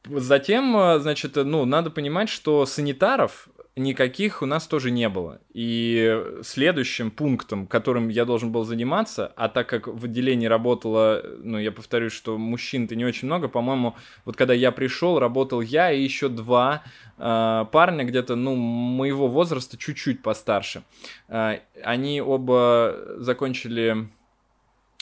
Затем, 0.10 0.76
э, 0.78 1.00
значит, 1.00 1.36
ну, 1.36 1.66
надо 1.66 1.92
понимать, 1.92 2.30
что 2.30 2.66
санитаров 2.66 3.50
никаких 3.77 4.41
у 4.41 4.46
нас 4.46 4.67
тоже 4.67 4.91
не 4.91 5.07
было. 5.10 5.39
И 5.53 6.24
следующим 6.43 7.12
пунктом, 7.12 7.67
которым 7.67 8.10
я 8.10 8.25
должен 8.25 8.51
был 8.51 8.63
заниматься, 8.63 9.31
а 9.36 9.50
так 9.50 9.69
как 9.69 9.88
в 9.88 10.05
отделении 10.05 10.48
работало, 10.48 11.24
ну, 11.39 11.57
я 11.57 11.72
повторюсь, 11.72 12.13
что 12.13 12.38
мужчин-то 12.38 12.96
не 12.96 13.05
очень 13.05 13.27
много, 13.27 13.48
по-моему, 13.48 13.96
вот 14.25 14.36
когда 14.36 14.53
я 14.53 14.72
пришел, 14.72 15.19
работал 15.19 15.62
я 15.62 15.91
и 15.91 16.01
еще 16.01 16.29
два 16.29 16.84
э, 17.17 17.65
парня 17.72 18.03
где-то, 18.03 18.36
ну, 18.36 18.55
моего 18.55 19.27
возраста, 19.27 19.77
чуть-чуть 19.77 20.22
постарше. 20.22 20.84
Э, 21.27 21.60
они 21.84 22.22
оба 22.22 22.96
закончили 23.17 24.10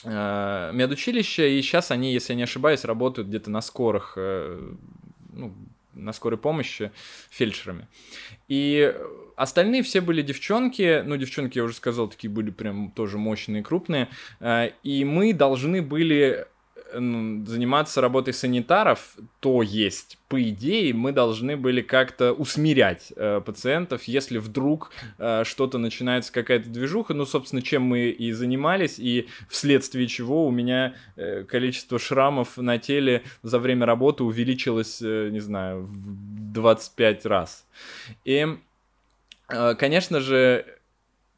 э, 0.04 0.70
медучилище, 0.72 1.58
и 1.58 1.62
сейчас 1.62 1.90
они, 1.90 2.12
если 2.12 2.34
я 2.34 2.36
не 2.36 2.44
ошибаюсь, 2.44 2.84
работают 2.84 3.28
где-то 3.28 3.50
на 3.50 3.60
скорых, 3.60 4.14
э, 4.16 4.60
ну, 5.32 5.54
на 5.96 6.12
скорой 6.12 6.38
помощи 6.38 6.92
фельдшерами. 7.30 7.88
И 8.48 8.94
остальные 9.34 9.82
все 9.82 10.00
были 10.00 10.22
девчонки, 10.22 11.02
ну, 11.04 11.16
девчонки, 11.16 11.58
я 11.58 11.64
уже 11.64 11.74
сказал, 11.74 12.08
такие 12.08 12.30
были 12.30 12.50
прям 12.50 12.90
тоже 12.90 13.18
мощные, 13.18 13.62
крупные, 13.62 14.08
э, 14.40 14.70
и 14.82 15.04
мы 15.04 15.32
должны 15.32 15.82
были 15.82 16.46
заниматься 16.92 18.00
работой 18.00 18.32
санитаров, 18.32 19.16
то 19.40 19.62
есть, 19.62 20.18
по 20.28 20.42
идее, 20.42 20.94
мы 20.94 21.12
должны 21.12 21.56
были 21.56 21.82
как-то 21.82 22.32
усмирять 22.32 23.12
э, 23.16 23.40
пациентов, 23.44 24.04
если 24.04 24.38
вдруг 24.38 24.90
э, 25.18 25.44
что-то 25.44 25.78
начинается, 25.78 26.32
какая-то 26.32 26.68
движуха, 26.68 27.14
ну, 27.14 27.26
собственно, 27.26 27.62
чем 27.62 27.82
мы 27.82 28.08
и 28.10 28.32
занимались, 28.32 28.98
и 28.98 29.28
вследствие 29.48 30.06
чего 30.06 30.46
у 30.46 30.50
меня 30.50 30.94
э, 31.16 31.44
количество 31.44 31.98
шрамов 31.98 32.56
на 32.56 32.78
теле 32.78 33.22
за 33.42 33.58
время 33.58 33.86
работы 33.86 34.24
увеличилось, 34.24 35.00
э, 35.02 35.28
не 35.30 35.40
знаю, 35.40 35.82
в 35.82 36.52
25 36.52 37.26
раз. 37.26 37.66
И, 38.24 38.46
э, 39.48 39.74
конечно 39.74 40.20
же, 40.20 40.75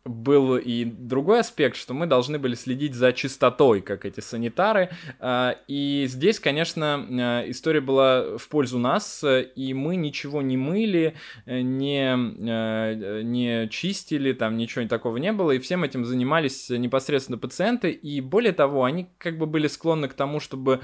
был 0.08 0.56
и 0.56 0.84
другой 0.84 1.40
аспект, 1.40 1.76
что 1.76 1.94
мы 1.94 2.06
должны 2.06 2.38
были 2.38 2.54
следить 2.54 2.94
за 2.94 3.12
чистотой, 3.12 3.80
как 3.80 4.04
эти 4.04 4.20
санитары. 4.20 4.90
А, 5.20 5.56
и 5.68 6.06
здесь, 6.08 6.40
конечно, 6.40 7.06
а, 7.10 7.44
история 7.48 7.80
была 7.80 8.38
в 8.38 8.48
пользу 8.48 8.78
нас, 8.78 9.24
и 9.24 9.74
мы 9.74 9.96
ничего 9.96 10.42
не 10.42 10.56
мыли, 10.56 11.14
не, 11.46 12.14
а, 12.14 13.22
не 13.22 13.68
чистили, 13.68 14.32
там 14.32 14.56
ничего 14.56 14.86
такого 14.88 15.18
не 15.18 15.32
было, 15.32 15.52
и 15.52 15.58
всем 15.58 15.84
этим 15.84 16.04
занимались 16.04 16.70
непосредственно 16.70 17.38
пациенты, 17.38 17.90
и 17.90 18.20
более 18.20 18.52
того, 18.52 18.84
они 18.84 19.08
как 19.18 19.38
бы 19.38 19.46
были 19.46 19.66
склонны 19.66 20.08
к 20.08 20.14
тому, 20.14 20.40
чтобы 20.40 20.80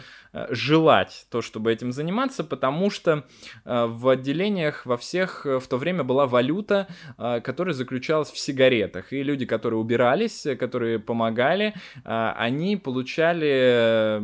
желать 0.50 1.26
то, 1.30 1.40
чтобы 1.40 1.72
этим 1.72 1.92
заниматься, 1.92 2.44
потому 2.44 2.90
что 2.90 3.24
в 3.64 4.08
отделениях 4.08 4.84
во 4.84 4.96
всех 4.96 5.44
в 5.46 5.62
то 5.68 5.76
время 5.78 6.04
была 6.04 6.26
валюта, 6.26 6.88
которая 7.16 7.74
заключалась 7.74 8.30
в 8.30 8.38
сигаретах 8.38 9.12
и 9.20 9.22
люди, 9.22 9.46
которые 9.46 9.80
убирались, 9.80 10.46
которые 10.58 10.98
помогали, 10.98 11.74
а, 12.04 12.34
они 12.36 12.76
получали 12.76 14.20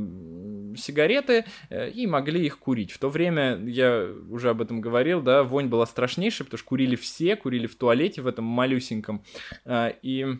сигареты 0.76 1.44
э, 1.68 1.90
и 1.90 2.06
могли 2.06 2.44
их 2.46 2.58
курить. 2.58 2.92
В 2.92 2.98
то 2.98 3.08
время, 3.08 3.56
я 3.66 4.08
уже 4.28 4.50
об 4.50 4.60
этом 4.60 4.80
говорил, 4.80 5.20
да, 5.22 5.42
вонь 5.42 5.68
была 5.68 5.86
страшнейшая, 5.86 6.44
потому 6.44 6.58
что 6.58 6.68
курили 6.68 6.96
все, 6.96 7.36
курили 7.36 7.66
в 7.66 7.76
туалете 7.76 8.22
в 8.22 8.26
этом 8.26 8.44
малюсеньком. 8.44 9.24
А, 9.64 9.88
и 10.02 10.38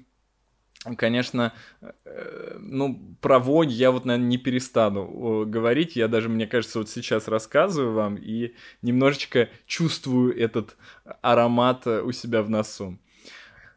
Конечно, 0.97 1.53
э, 1.83 2.57
ну, 2.59 2.99
про 3.21 3.39
вонь 3.39 3.69
я 3.69 3.91
вот, 3.91 4.07
наверное, 4.07 4.29
не 4.29 4.39
перестану 4.39 5.45
говорить. 5.47 5.95
Я 5.95 6.09
даже, 6.09 6.31
мне 6.31 6.47
кажется, 6.47 6.79
вот 6.79 6.89
сейчас 6.89 7.29
рассказываю 7.29 7.93
вам 7.93 8.17
и 8.17 8.55
немножечко 8.81 9.51
чувствую 9.67 10.35
этот 10.35 10.79
аромат 11.21 11.87
э, 11.87 12.01
у 12.01 12.13
себя 12.13 12.43
в 12.43 12.49
носу. 12.49 12.99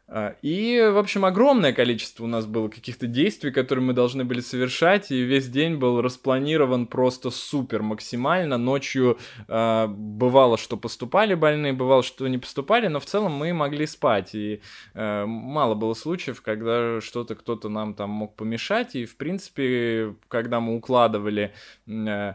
А, 0.06 0.36
и, 0.42 0.90
в 0.92 0.98
общем, 0.98 1.24
огромное 1.24 1.72
количество 1.72 2.24
у 2.24 2.26
нас 2.26 2.44
было 2.44 2.68
каких-то 2.68 3.06
действий, 3.06 3.50
которые 3.50 3.84
мы 3.84 3.94
должны 3.94 4.24
были 4.24 4.40
совершать, 4.40 5.10
и 5.10 5.22
весь 5.22 5.48
день 5.48 5.76
был 5.76 6.02
распланирован 6.02 6.86
просто 6.86 7.30
супер 7.30 7.82
максимально. 7.82 8.58
Ночью 8.58 9.18
э, 9.48 9.86
бывало, 9.88 10.58
что 10.58 10.76
поступали 10.76 11.34
больные, 11.34 11.72
бывало, 11.72 12.02
что 12.02 12.28
не 12.28 12.36
поступали, 12.36 12.88
но 12.88 13.00
в 13.00 13.06
целом 13.06 13.32
мы 13.32 13.54
могли 13.54 13.86
спать. 13.86 14.34
И 14.34 14.60
э, 14.92 15.24
мало 15.24 15.74
было 15.74 15.94
случаев, 15.94 16.42
когда 16.42 17.00
что-то 17.00 17.34
кто-то 17.34 17.70
нам 17.70 17.94
там 17.94 18.10
мог 18.10 18.36
помешать. 18.36 18.96
И, 18.96 19.06
в 19.06 19.16
принципе, 19.16 20.14
когда 20.28 20.60
мы 20.60 20.76
укладывали 20.76 21.54
э, 21.86 22.34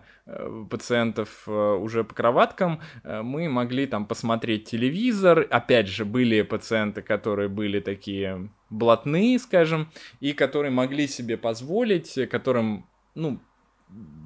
пациентов 0.69 1.43
э, 1.47 1.51
уже 1.51 2.03
по 2.03 2.13
кроваткам, 2.13 2.81
э, 3.03 3.21
мы 3.21 3.49
могли 3.49 3.87
там 3.87 4.05
посмотреть 4.05 4.65
телевизор. 4.65 5.47
Опять 5.49 5.87
же, 5.87 6.05
были 6.05 6.41
пациенты, 6.41 7.01
которые 7.01 7.49
были 7.49 7.79
такие 7.79 8.49
блатные, 8.69 9.39
скажем, 9.39 9.89
и 10.19 10.33
которые 10.33 10.71
могли 10.71 11.07
себе 11.07 11.37
позволить, 11.37 12.17
которым, 12.29 12.85
ну, 13.15 13.39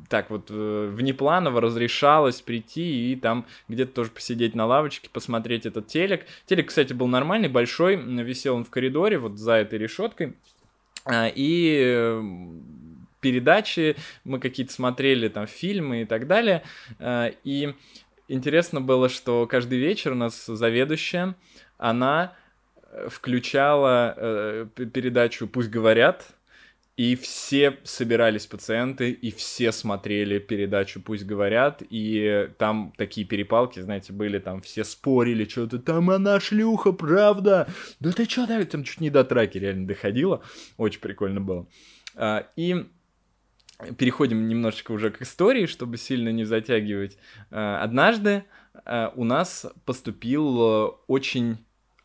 так 0.09 0.29
вот 0.29 0.49
внепланово 0.49 1.61
разрешалось 1.61 2.41
прийти 2.41 3.13
и 3.13 3.15
там 3.15 3.45
где-то 3.69 3.93
тоже 3.93 4.11
посидеть 4.11 4.55
на 4.55 4.65
лавочке, 4.65 5.09
посмотреть 5.09 5.65
этот 5.65 5.87
телек. 5.87 6.25
Телек, 6.45 6.67
кстати, 6.67 6.91
был 6.91 7.07
нормальный, 7.07 7.47
большой, 7.47 7.95
висел 7.95 8.55
он 8.55 8.65
в 8.65 8.69
коридоре, 8.69 9.17
вот 9.17 9.37
за 9.37 9.53
этой 9.53 9.79
решеткой. 9.79 10.35
И 11.09 12.19
передачи, 13.23 13.95
мы 14.25 14.39
какие-то 14.39 14.73
смотрели 14.73 15.29
там 15.29 15.47
фильмы 15.47 16.01
и 16.01 16.05
так 16.05 16.27
далее. 16.27 16.61
Э, 16.99 17.31
и 17.43 17.73
интересно 18.27 18.81
было, 18.81 19.09
что 19.09 19.47
каждый 19.47 19.79
вечер 19.79 20.11
у 20.11 20.15
нас 20.15 20.45
заведующая, 20.45 21.35
она 21.77 22.35
э, 22.91 23.07
включала 23.09 24.13
э, 24.15 24.67
передачу 24.93 25.47
«Пусть 25.47 25.69
говорят», 25.69 26.27
и 26.95 27.15
все 27.15 27.79
собирались 27.83 28.45
пациенты, 28.45 29.09
и 29.09 29.31
все 29.31 29.71
смотрели 29.71 30.37
передачу 30.37 31.01
«Пусть 31.01 31.25
говорят», 31.25 31.81
и 31.89 32.49
там 32.59 32.93
такие 32.97 33.25
перепалки, 33.25 33.79
знаете, 33.79 34.13
были, 34.13 34.37
там 34.37 34.61
все 34.61 34.83
спорили, 34.83 35.45
что-то 35.45 35.79
там 35.79 36.11
она 36.11 36.39
шлюха, 36.39 36.91
правда? 36.91 37.67
Да 37.99 38.11
ты 38.11 38.25
что, 38.25 38.45
там 38.65 38.83
чуть 38.83 39.01
не 39.01 39.09
до 39.09 39.23
траки 39.23 39.57
реально 39.57 39.87
доходило, 39.87 40.43
очень 40.77 40.99
прикольно 40.99 41.41
было. 41.41 41.65
И 42.55 42.85
переходим 43.97 44.47
немножечко 44.47 44.91
уже 44.91 45.11
к 45.11 45.21
истории, 45.21 45.65
чтобы 45.65 45.97
сильно 45.97 46.29
не 46.29 46.43
затягивать. 46.43 47.17
Э, 47.51 47.77
однажды 47.81 48.43
э, 48.85 49.09
у 49.15 49.23
нас 49.23 49.65
поступил 49.85 50.61
э, 50.61 50.91
очень 51.07 51.57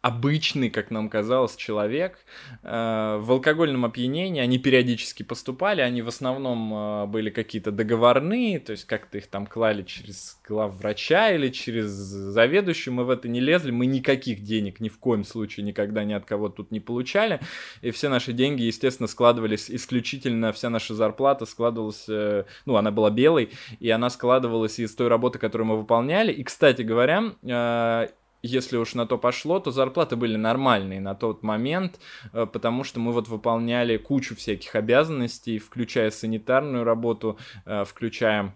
обычный, 0.08 0.70
как 0.70 0.90
нам 0.90 1.08
казалось, 1.08 1.56
человек. 1.56 2.18
Э, 2.62 3.18
в 3.20 3.30
алкогольном 3.32 3.84
опьянении. 3.84 4.40
Они 4.40 4.58
периодически 4.58 5.22
поступали, 5.22 5.80
они 5.80 6.02
в 6.02 6.08
основном 6.08 6.74
э, 6.74 7.06
были 7.06 7.30
какие-то 7.30 7.70
договорные, 7.70 8.58
то 8.58 8.72
есть 8.72 8.84
как-то 8.84 9.18
их 9.18 9.26
там 9.28 9.46
клали 9.46 9.82
через 9.82 10.40
главврача 10.46 11.30
или 11.30 11.48
через 11.48 11.88
заведующую, 11.88 12.94
мы 12.94 13.04
в 13.04 13.10
это 13.10 13.28
не 13.28 13.40
лезли, 13.40 13.70
мы 13.70 13.86
никаких 13.86 14.42
денег 14.42 14.80
ни 14.80 14.88
в 14.88 14.98
коем 14.98 15.24
случае 15.24 15.64
никогда 15.64 16.04
ни 16.04 16.12
от 16.12 16.24
кого 16.24 16.48
тут 16.48 16.70
не 16.70 16.80
получали, 16.80 17.40
и 17.82 17.90
все 17.90 18.08
наши 18.08 18.32
деньги, 18.32 18.62
естественно, 18.62 19.06
складывались 19.06 19.70
исключительно, 19.70 20.52
вся 20.52 20.70
наша 20.70 20.94
зарплата 20.94 21.46
складывалась, 21.46 22.06
э, 22.08 22.44
ну, 22.66 22.76
она 22.76 22.90
была 22.90 23.10
белой, 23.10 23.50
и 23.78 23.90
она 23.90 24.10
складывалась 24.10 24.78
из 24.78 24.94
той 24.94 25.08
работы, 25.08 25.38
которую 25.38 25.68
мы 25.68 25.76
выполняли, 25.76 26.32
и, 26.32 26.42
кстати 26.42 26.82
говоря, 26.82 28.08
если 28.42 28.76
уж 28.76 28.94
на 28.94 29.06
то 29.06 29.18
пошло, 29.18 29.60
то 29.60 29.70
зарплаты 29.70 30.16
были 30.16 30.36
нормальные 30.36 31.00
на 31.00 31.14
тот 31.14 31.42
момент, 31.42 31.98
э, 32.32 32.46
потому 32.46 32.84
что 32.84 33.00
мы 33.00 33.12
вот 33.12 33.28
выполняли 33.28 33.96
кучу 33.96 34.36
всяких 34.36 34.74
обязанностей, 34.74 35.58
включая 35.58 36.10
санитарную 36.10 36.84
работу, 36.84 37.38
э, 37.66 37.84
включая 37.84 38.54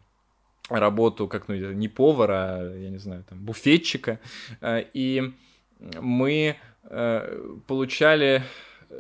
работу 0.68 1.28
как, 1.28 1.48
ну, 1.48 1.54
не 1.54 1.88
повара, 1.88 2.58
а, 2.60 2.76
я 2.76 2.90
не 2.90 2.98
знаю, 2.98 3.24
там, 3.28 3.38
буфетчика, 3.44 4.20
э, 4.60 4.84
и 4.94 5.32
мы 6.00 6.56
получали 7.66 8.42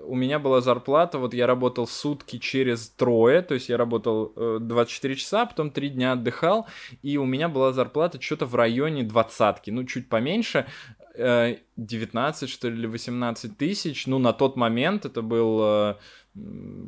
у 0.04 0.14
меня 0.14 0.38
была 0.38 0.60
зарплата, 0.60 1.18
вот 1.18 1.34
я 1.34 1.46
работал 1.46 1.86
сутки 1.86 2.38
через 2.38 2.88
трое, 2.88 3.42
то 3.42 3.54
есть 3.54 3.68
я 3.68 3.76
работал 3.76 4.32
24 4.60 5.14
часа, 5.16 5.46
потом 5.46 5.70
3 5.70 5.90
дня 5.90 6.12
отдыхал, 6.12 6.66
и 7.02 7.16
у 7.18 7.24
меня 7.24 7.48
была 7.48 7.72
зарплата 7.72 8.20
что-то 8.20 8.46
в 8.46 8.54
районе 8.54 9.02
двадцатки, 9.02 9.70
ну, 9.70 9.84
чуть 9.84 10.08
поменьше. 10.08 10.66
19, 11.14 12.48
что 12.48 12.70
ли, 12.70 12.78
или 12.78 12.86
18 12.86 13.58
тысяч. 13.58 14.06
Ну, 14.06 14.18
на 14.18 14.32
тот 14.32 14.56
момент 14.56 15.04
это 15.04 15.20
был 15.20 15.98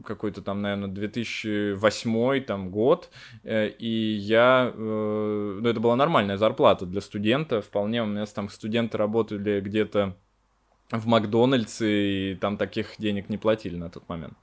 какой-то 0.02 0.40
там, 0.40 0.62
наверное, 0.62 0.88
2008 0.88 2.40
там 2.44 2.70
год, 2.70 3.10
и 3.44 4.16
я, 4.18 4.72
ну, 4.74 5.60
это 5.68 5.78
была 5.78 5.96
нормальная 5.96 6.38
зарплата 6.38 6.86
для 6.86 7.02
студента, 7.02 7.60
вполне 7.60 8.02
у 8.02 8.06
меня 8.06 8.24
там 8.24 8.48
студенты 8.48 8.96
работали 8.96 9.60
где-то 9.60 10.16
в 10.90 11.06
Макдональдсе, 11.06 12.32
и 12.32 12.34
там 12.34 12.56
таких 12.56 12.94
денег 12.98 13.28
не 13.28 13.38
платили 13.38 13.76
на 13.76 13.88
тот 13.88 14.08
момент. 14.08 14.34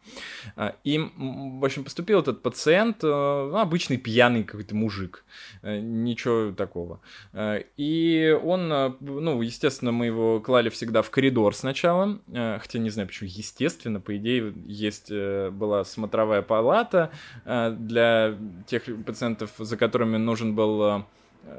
А, 0.56 0.76
и, 0.84 0.98
в 0.98 1.64
общем, 1.64 1.84
поступил 1.84 2.20
этот 2.20 2.42
пациент, 2.42 3.04
э, 3.04 3.08
ну, 3.08 3.58
обычный 3.58 3.98
пьяный 3.98 4.44
какой-то 4.44 4.76
мужик, 4.76 5.24
э, 5.62 5.80
ничего 5.80 6.52
такого. 6.52 7.00
Э, 7.34 7.64
и 7.78 8.38
он, 8.44 8.70
ну, 9.00 9.42
естественно, 9.42 9.92
мы 9.92 10.08
его 10.08 10.40
клали 10.40 10.70
всегда 10.70 11.02
в 11.02 11.10
коридор 11.12 11.56
сначала, 11.56 12.20
хотя 12.28 12.80
не 12.80 12.90
знаю 12.90 13.08
почему, 13.08 13.30
естественно, 13.32 14.00
по 14.00 14.18
идее, 14.18 14.54
есть 14.66 15.12
была 15.12 15.84
смотровая 15.84 16.42
палата 16.42 17.12
для 17.46 18.38
тех 18.68 18.84
пациентов, 19.06 19.52
за 19.58 19.78
которыми 19.78 20.18
нужен 20.18 20.56
был 20.56 21.06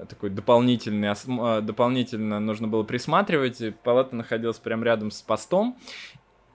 такой 0.08 0.30
дополнительный, 0.30 1.08
э, 1.08 1.60
дополнительно 1.60 2.40
нужно 2.40 2.68
было 2.68 2.82
присматривать. 2.82 3.60
И 3.60 3.70
палата 3.70 4.16
находилась 4.16 4.58
прямо 4.58 4.84
рядом 4.84 5.10
с 5.10 5.22
постом. 5.22 5.76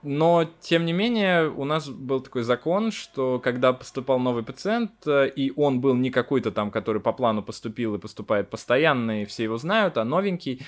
Но, 0.03 0.47
тем 0.61 0.85
не 0.85 0.93
менее, 0.93 1.49
у 1.49 1.65
нас 1.65 1.89
был 1.89 2.21
такой 2.21 2.43
закон, 2.43 2.91
что 2.91 3.39
когда 3.39 3.73
поступал 3.73 4.19
новый 4.19 4.43
пациент, 4.43 4.91
э, 5.05 5.27
и 5.27 5.51
он 5.55 5.81
был 5.81 5.95
не 5.95 6.11
какой-то 6.11 6.51
там, 6.51 6.71
который 6.71 7.01
по 7.01 7.13
плану 7.13 7.43
поступил 7.43 7.95
и 7.95 7.99
поступает 7.99 8.49
постоянно, 8.49 9.23
и 9.23 9.25
все 9.25 9.43
его 9.43 9.57
знают, 9.57 9.97
а 9.97 10.05
новенький, 10.05 10.65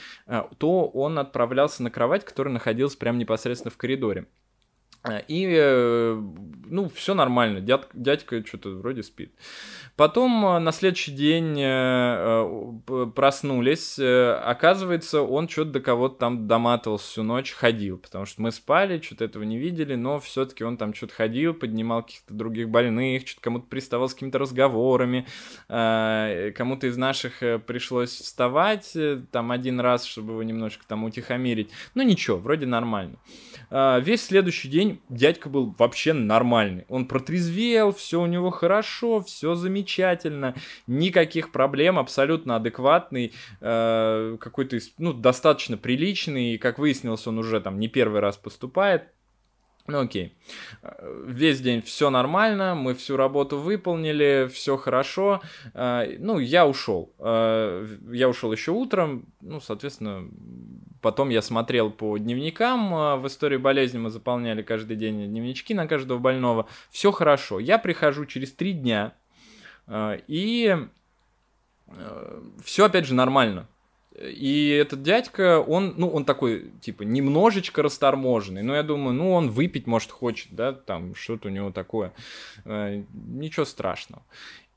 то 0.58 0.88
он 0.88 1.20
отправлялся 1.20 1.84
на 1.84 1.92
кровать, 1.92 2.26
которая 2.26 2.54
находилась 2.54 2.96
прямо 2.96 3.20
непосредственно 3.20 3.72
в 3.72 3.78
коридоре. 3.78 4.28
И, 5.28 6.16
ну, 6.70 6.90
все 6.90 7.14
нормально, 7.14 7.62
дядь, 7.62 7.88
дядька 7.94 8.46
что-то 8.46 8.70
вроде 8.72 9.04
спит. 9.04 9.34
Потом 10.00 10.46
э, 10.46 10.60
на 10.60 10.72
следующий 10.72 11.12
день 11.12 11.60
э, 11.60 12.80
э, 12.88 13.12
проснулись, 13.14 14.00
оказывается, 14.00 15.24
он 15.24 15.50
что-то 15.50 15.72
до 15.72 15.80
кого-то 15.82 16.16
там 16.16 16.48
доматывался 16.48 17.06
всю 17.06 17.24
ночь, 17.24 17.52
ходил, 17.52 17.98
потому 17.98 18.26
что 18.26 18.42
мы 18.42 18.54
спали, 18.54 19.02
что-то 19.02 19.26
этого 19.26 19.44
не 19.44 19.58
видели, 19.58 19.96
но 19.96 20.22
все-таки 20.22 20.64
он 20.64 20.78
там 20.78 20.94
что-то 20.94 21.16
ходил, 21.16 21.54
поднимал 21.54 22.04
каких-то 22.04 22.34
других 22.34 22.70
больных, 22.70 23.28
что-то 23.28 23.42
кому-то 23.42 23.66
приставал 23.68 24.08
с 24.08 24.14
какими-то 24.14 24.40
разговорами, 24.40 25.26
кому-то 25.68 26.88
из 26.88 26.96
наших 26.96 27.40
пришлось 27.66 28.12
вставать 28.12 28.96
там 29.34 29.52
один 29.52 29.82
раз, 29.82 30.06
чтобы 30.06 30.32
его 30.32 30.44
немножко 30.44 30.86
там 30.88 31.04
утихомирить, 31.04 31.72
ну 31.94 32.04
ничего, 32.04 32.38
вроде 32.38 32.68
нормально. 32.68 33.18
Весь 33.70 34.26
следующий 34.26 34.70
день 34.70 34.89
дядька 35.10 35.50
был 35.50 35.76
вообще 35.78 36.14
нормальный, 36.14 36.86
он 36.90 37.08
протрезвел, 37.08 37.92
все 37.92 38.22
у 38.22 38.26
него 38.26 38.50
хорошо, 38.50 39.22
все 39.22 39.56
замечательно, 39.56 40.56
никаких 40.88 41.52
проблем, 41.52 42.00
абсолютно 42.00 42.56
адекватный, 42.56 43.34
э, 43.62 44.38
какой-то, 44.40 44.78
ну, 44.98 45.14
достаточно 45.14 45.78
приличный, 45.78 46.54
и, 46.54 46.58
как 46.58 46.80
выяснилось, 46.80 47.28
он 47.28 47.38
уже 47.38 47.62
там 47.62 47.80
не 47.80 47.88
первый 47.88 48.22
раз 48.22 48.38
поступает, 48.38 49.10
ну 49.90 50.02
окей. 50.02 50.34
Весь 51.26 51.62
день 51.62 51.82
все 51.82 52.10
нормально, 52.10 52.76
мы 52.76 52.94
всю 52.94 53.18
работу 53.18 53.58
выполнили, 53.58 54.50
все 54.52 54.78
хорошо. 54.78 55.42
Э, 55.74 56.16
ну, 56.20 56.40
я 56.40 56.68
ушел. 56.68 57.14
Э, 57.20 57.86
я 58.12 58.30
ушел 58.30 58.52
еще 58.52 58.72
утром. 58.72 59.26
Ну, 59.42 59.60
соответственно, 59.60 60.30
потом 61.02 61.30
я 61.30 61.42
смотрел 61.42 61.92
по 61.92 62.18
дневникам. 62.18 62.94
Э, 62.94 63.16
в 63.18 63.28
истории 63.28 63.58
болезни 63.58 63.98
мы 63.98 64.10
заполняли 64.10 64.62
каждый 64.62 64.96
день 64.96 65.28
дневнички 65.28 65.74
на 65.74 65.88
каждого 65.88 66.20
больного. 66.20 66.68
Все 66.90 67.12
хорошо. 67.12 67.60
Я 67.60 67.78
прихожу 67.78 68.26
через 68.26 68.52
три 68.54 68.74
дня 68.74 69.14
и 70.28 70.78
э, 71.88 72.42
все 72.64 72.86
опять 72.86 73.06
же 73.06 73.14
нормально. 73.14 73.68
И 74.22 74.70
этот 74.70 75.02
дядька, 75.02 75.60
он, 75.60 75.94
ну, 75.98 76.10
он 76.10 76.26
такой, 76.26 76.72
типа, 76.82 77.04
немножечко 77.04 77.82
расторможенный. 77.82 78.62
Но 78.62 78.76
я 78.76 78.84
думаю, 78.84 79.14
ну, 79.14 79.32
он 79.32 79.50
выпить, 79.50 79.88
может, 79.88 80.12
хочет, 80.12 80.48
да, 80.52 80.74
там, 80.74 81.16
что-то 81.16 81.48
у 81.48 81.52
него 81.52 81.72
такое. 81.72 82.12
Э, 82.66 83.02
ничего 83.14 83.66
страшного. 83.66 84.24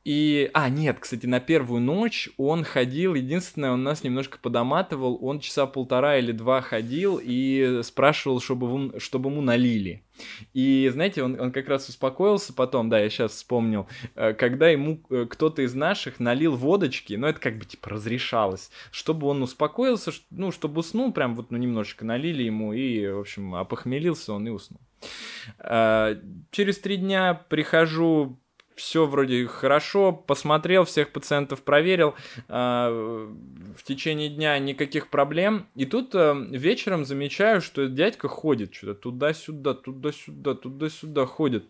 И, 0.05 0.51
а, 0.53 0.69
нет, 0.69 0.99
кстати, 0.99 1.27
на 1.27 1.39
первую 1.39 1.81
ночь 1.81 2.29
он 2.37 2.65
ходил, 2.65 3.15
единственное, 3.15 3.71
он 3.71 3.85
нас 3.85 4.03
немножко 4.03 4.39
подоматывал, 4.39 5.17
он 5.23 5.39
часа 5.39 5.67
полтора 5.67 6.19
или 6.19 6.33
два 6.33 6.61
ходил 6.61 7.21
и 7.23 7.81
спрашивал, 7.85 8.41
чтобы, 8.41 8.67
ему, 8.67 8.99
чтобы 8.99 9.31
ему 9.31 9.43
налили. 9.43 10.03
И, 10.55 10.91
знаете, 10.93 11.23
он, 11.23 11.41
он 11.41 11.53
как 11.53 11.69
раз 11.69 11.89
успокоился 11.89 12.53
потом, 12.53 12.89
да, 12.89 12.99
я 12.99 13.09
сейчас 13.11 13.33
вспомнил, 13.33 13.87
э, 14.17 14.35
когда 14.35 14.69
ему 14.69 15.01
э, 15.09 15.27
кто-то 15.31 15.63
из 15.63 15.75
наших 15.75 16.19
налил 16.19 16.57
водочки, 16.57 17.15
ну, 17.15 17.29
это 17.29 17.39
как 17.39 17.59
бы, 17.59 17.65
типа, 17.65 17.91
разрешалось, 17.91 18.71
чтобы 18.91 19.29
он 19.29 19.41
успокоился, 19.43 20.11
ну, 20.31 20.51
чтобы 20.51 20.81
уснул, 20.81 21.13
прям 21.13 21.37
вот, 21.37 21.53
ну, 21.53 21.59
немножечко 21.59 22.05
налили 22.05 22.43
ему, 22.43 22.73
и, 22.73 23.07
в 23.07 23.21
общем, 23.21 23.55
опохмелился 23.55 24.33
он 24.33 24.49
и 24.49 24.51
уснул. 24.51 24.81
Э, 25.59 26.17
через 26.51 26.79
три 26.79 26.97
дня 26.97 27.35
прихожу 27.49 28.42
все 28.83 29.07
вроде 29.07 29.47
хорошо, 29.47 30.13
посмотрел, 30.13 30.85
всех 30.85 31.13
пациентов 31.13 31.63
проверил, 31.63 32.15
э, 32.49 32.53
в 32.53 33.83
течение 33.85 34.29
дня 34.29 34.59
никаких 34.59 35.09
проблем. 35.09 35.69
И 35.77 35.87
тут 35.87 36.15
э, 36.15 36.35
вечером 36.51 37.05
замечаю, 37.05 37.61
что 37.61 37.87
дядька 37.87 38.27
ходит 38.27 38.75
что-то 38.75 38.95
туда-сюда, 38.95 39.75
туда-сюда, 39.75 40.55
туда-сюда 40.55 41.27
ходит. 41.27 41.65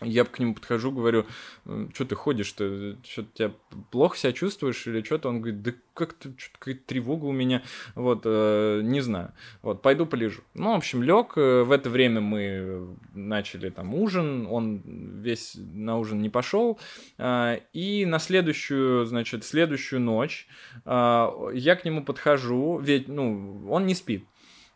Я 0.00 0.24
к 0.24 0.38
нему 0.38 0.54
подхожу, 0.54 0.92
говорю, 0.92 1.26
что 1.64 2.04
ты 2.04 2.14
ходишь-то, 2.14 2.96
что 3.02 3.22
ты 3.24 3.28
тебя 3.34 3.52
плохо 3.90 4.16
себя 4.16 4.32
чувствуешь 4.32 4.86
или 4.86 5.02
что-то? 5.02 5.28
Он 5.28 5.40
говорит, 5.40 5.62
да 5.62 5.72
как-то 5.92 6.30
какая-то 6.52 6.82
тревога 6.86 7.24
у 7.24 7.32
меня, 7.32 7.62
вот, 7.96 8.22
э, 8.24 8.80
не 8.84 9.00
знаю, 9.00 9.32
вот, 9.62 9.82
пойду 9.82 10.06
полежу. 10.06 10.42
Ну, 10.54 10.72
в 10.74 10.76
общем, 10.76 11.02
лег, 11.02 11.32
э, 11.36 11.64
в 11.64 11.72
это 11.72 11.90
время 11.90 12.20
мы 12.20 12.96
начали 13.12 13.70
там 13.70 13.92
ужин, 13.92 14.46
он 14.48 14.82
весь 15.20 15.56
на 15.56 15.98
ужин 15.98 16.22
не 16.22 16.30
пошел, 16.30 16.78
э, 17.18 17.58
и 17.72 18.06
на 18.06 18.20
следующую, 18.20 19.04
значит, 19.04 19.44
следующую 19.44 20.00
ночь 20.00 20.46
э, 20.84 21.28
я 21.54 21.74
к 21.74 21.84
нему 21.84 22.04
подхожу, 22.04 22.78
ведь, 22.78 23.08
ну, 23.08 23.66
он 23.68 23.86
не 23.86 23.96
спит, 23.96 24.24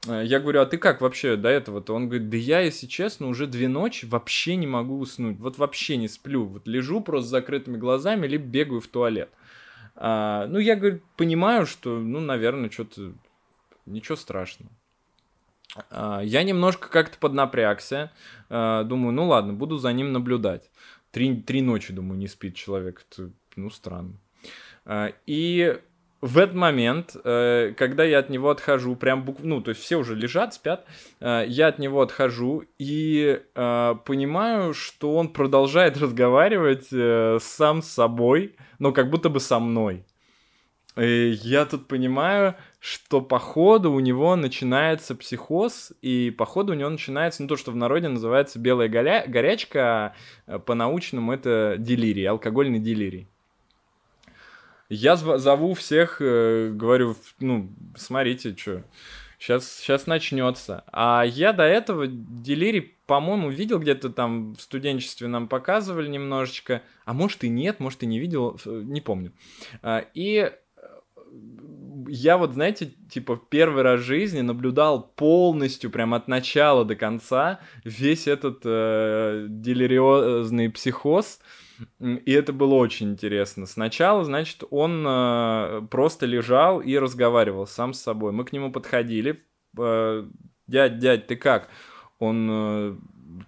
я 0.07 0.41
говорю, 0.41 0.61
а 0.61 0.67
ты 0.67 0.79
как 0.79 1.01
вообще 1.01 1.37
до 1.37 1.49
этого-то? 1.49 1.95
Он 1.95 2.09
говорит, 2.09 2.29
да 2.29 2.37
я, 2.37 2.61
если 2.61 2.87
честно, 2.87 3.29
уже 3.29 3.47
две 3.47 3.69
ночи 3.69 4.05
вообще 4.05 4.57
не 4.57 4.67
могу 4.67 4.99
уснуть. 4.99 5.38
Вот 5.38 5.59
вообще 5.59 5.97
не 5.97 6.09
сплю. 6.09 6.45
Вот 6.45 6.67
лежу 6.67 7.01
просто 7.01 7.29
с 7.29 7.31
закрытыми 7.31 7.77
глазами, 7.77 8.27
либо 8.27 8.45
бегаю 8.45 8.81
в 8.81 8.88
туалет. 8.88 9.31
А, 9.95 10.47
ну, 10.49 10.59
я, 10.59 10.75
говорю, 10.75 11.01
понимаю, 11.17 11.67
что, 11.67 11.99
ну, 11.99 12.21
наверное, 12.21 12.71
что-то... 12.71 13.12
Ничего 13.85 14.15
страшного. 14.17 14.71
А, 15.91 16.21
я 16.21 16.43
немножко 16.43 16.88
как-то 16.88 17.19
поднапрягся. 17.19 18.12
А, 18.49 18.85
думаю, 18.85 19.12
ну 19.12 19.27
ладно, 19.27 19.53
буду 19.53 19.79
за 19.79 19.93
ним 19.93 20.12
наблюдать. 20.12 20.71
Три, 21.11 21.37
три 21.41 21.62
ночи, 21.62 21.93
думаю, 21.93 22.19
не 22.19 22.29
спит 22.29 22.55
человек. 22.55 23.05
Это, 23.11 23.31
ну, 23.57 23.71
странно. 23.71 24.15
А, 24.85 25.12
и 25.27 25.81
в 26.23 26.39
этот 26.39 26.55
момент, 26.55 27.17
э, 27.25 27.75
когда 27.77 28.05
я 28.05 28.21
от 28.21 28.31
него 28.31 28.51
отхожу, 28.51 28.95
прям 28.95 29.25
бук... 29.25 29.39
ну, 29.41 29.61
то 29.61 29.71
есть 29.71 29.83
все 29.83 29.97
уже 29.97 30.15
лежат, 30.15 30.55
спят, 30.55 30.87
э, 31.19 31.45
я 31.49 31.67
от 31.67 31.81
него 31.81 32.01
отхожу 32.01 32.63
и 32.79 33.41
э, 33.55 33.95
понимаю, 34.05 34.73
что 34.73 35.17
он 35.17 35.33
продолжает 35.33 35.97
разговаривать 36.01 36.87
сам 37.43 37.83
с 37.83 37.89
собой, 37.89 38.55
но 38.79 38.93
как 38.93 39.11
будто 39.11 39.31
бы 39.31 39.41
со 39.41 39.59
мной. 39.59 40.05
И 40.97 41.39
я 41.43 41.65
тут 41.65 41.89
понимаю, 41.89 42.55
что 42.79 43.21
походу 43.21 43.91
у 43.91 43.99
него 43.99 44.37
начинается 44.37 45.17
психоз, 45.17 45.93
и 46.03 46.31
походу 46.31 46.73
у 46.73 46.77
него 46.77 46.91
начинается, 46.91 47.43
ну, 47.43 47.49
то, 47.49 47.57
что 47.57 47.73
в 47.73 47.77
народе 47.77 48.07
называется 48.07 48.61
белая 48.61 48.89
горя... 48.89 49.25
горячка, 49.27 50.15
а 50.47 50.59
по-научному 50.61 51.33
это 51.33 51.77
делирий, 51.79 52.29
алкогольный 52.29 52.79
делирий. 52.79 53.32
Я 54.94 55.16
зову 55.16 55.72
всех, 55.72 56.18
э, 56.20 56.70
говорю, 56.70 57.16
ну, 57.40 57.72
смотрите, 57.96 58.55
что, 58.55 58.85
сейчас, 59.38 59.78
сейчас 59.78 60.07
начнется. 60.07 60.85
А 60.92 61.24
я 61.24 61.55
до 61.55 61.62
этого 61.62 62.07
Делири, 62.07 62.98
по-моему, 63.07 63.48
видел 63.48 63.78
где-то 63.78 64.11
там 64.11 64.52
в 64.52 64.61
студенчестве 64.61 65.28
нам 65.28 65.48
показывали 65.48 66.09
немножечко, 66.09 66.83
а 67.07 67.14
может 67.14 67.42
и 67.42 67.48
нет, 67.48 67.81
может 67.81 68.02
и 68.02 68.07
не 68.07 68.18
видел, 68.18 68.61
не 68.66 69.00
помню. 69.00 69.33
А, 69.81 70.05
и 70.12 70.52
я 72.09 72.38
вот, 72.38 72.55
знаете, 72.55 72.93
типа 73.11 73.41
первый 73.49 73.83
раз 73.83 74.01
в 74.01 74.05
жизни 74.05 74.41
наблюдал 74.41 75.12
полностью, 75.17 75.91
прям 75.91 76.15
от 76.15 76.29
начала 76.29 76.85
до 76.85 76.97
конца, 76.97 77.61
весь 77.85 78.27
этот 78.27 78.61
э, 78.65 79.47
делириозный 79.49 80.71
психоз. 80.71 81.41
И 82.01 82.33
это 82.33 82.53
было 82.53 82.75
очень 82.75 83.11
интересно. 83.11 83.67
Сначала, 83.67 84.25
значит, 84.25 84.62
он 84.71 85.05
э, 85.07 85.83
просто 85.91 86.27
лежал 86.27 86.81
и 86.81 86.97
разговаривал 86.97 87.67
сам 87.67 87.93
с 87.93 88.01
собой. 88.01 88.33
Мы 88.33 88.45
к 88.45 88.53
нему 88.53 88.71
подходили. 88.71 89.43
Э, 89.79 90.25
дядь, 90.67 90.99
дядь, 90.99 91.27
ты 91.27 91.37
как? 91.37 91.69
Он 92.19 92.49
э, 92.51 92.97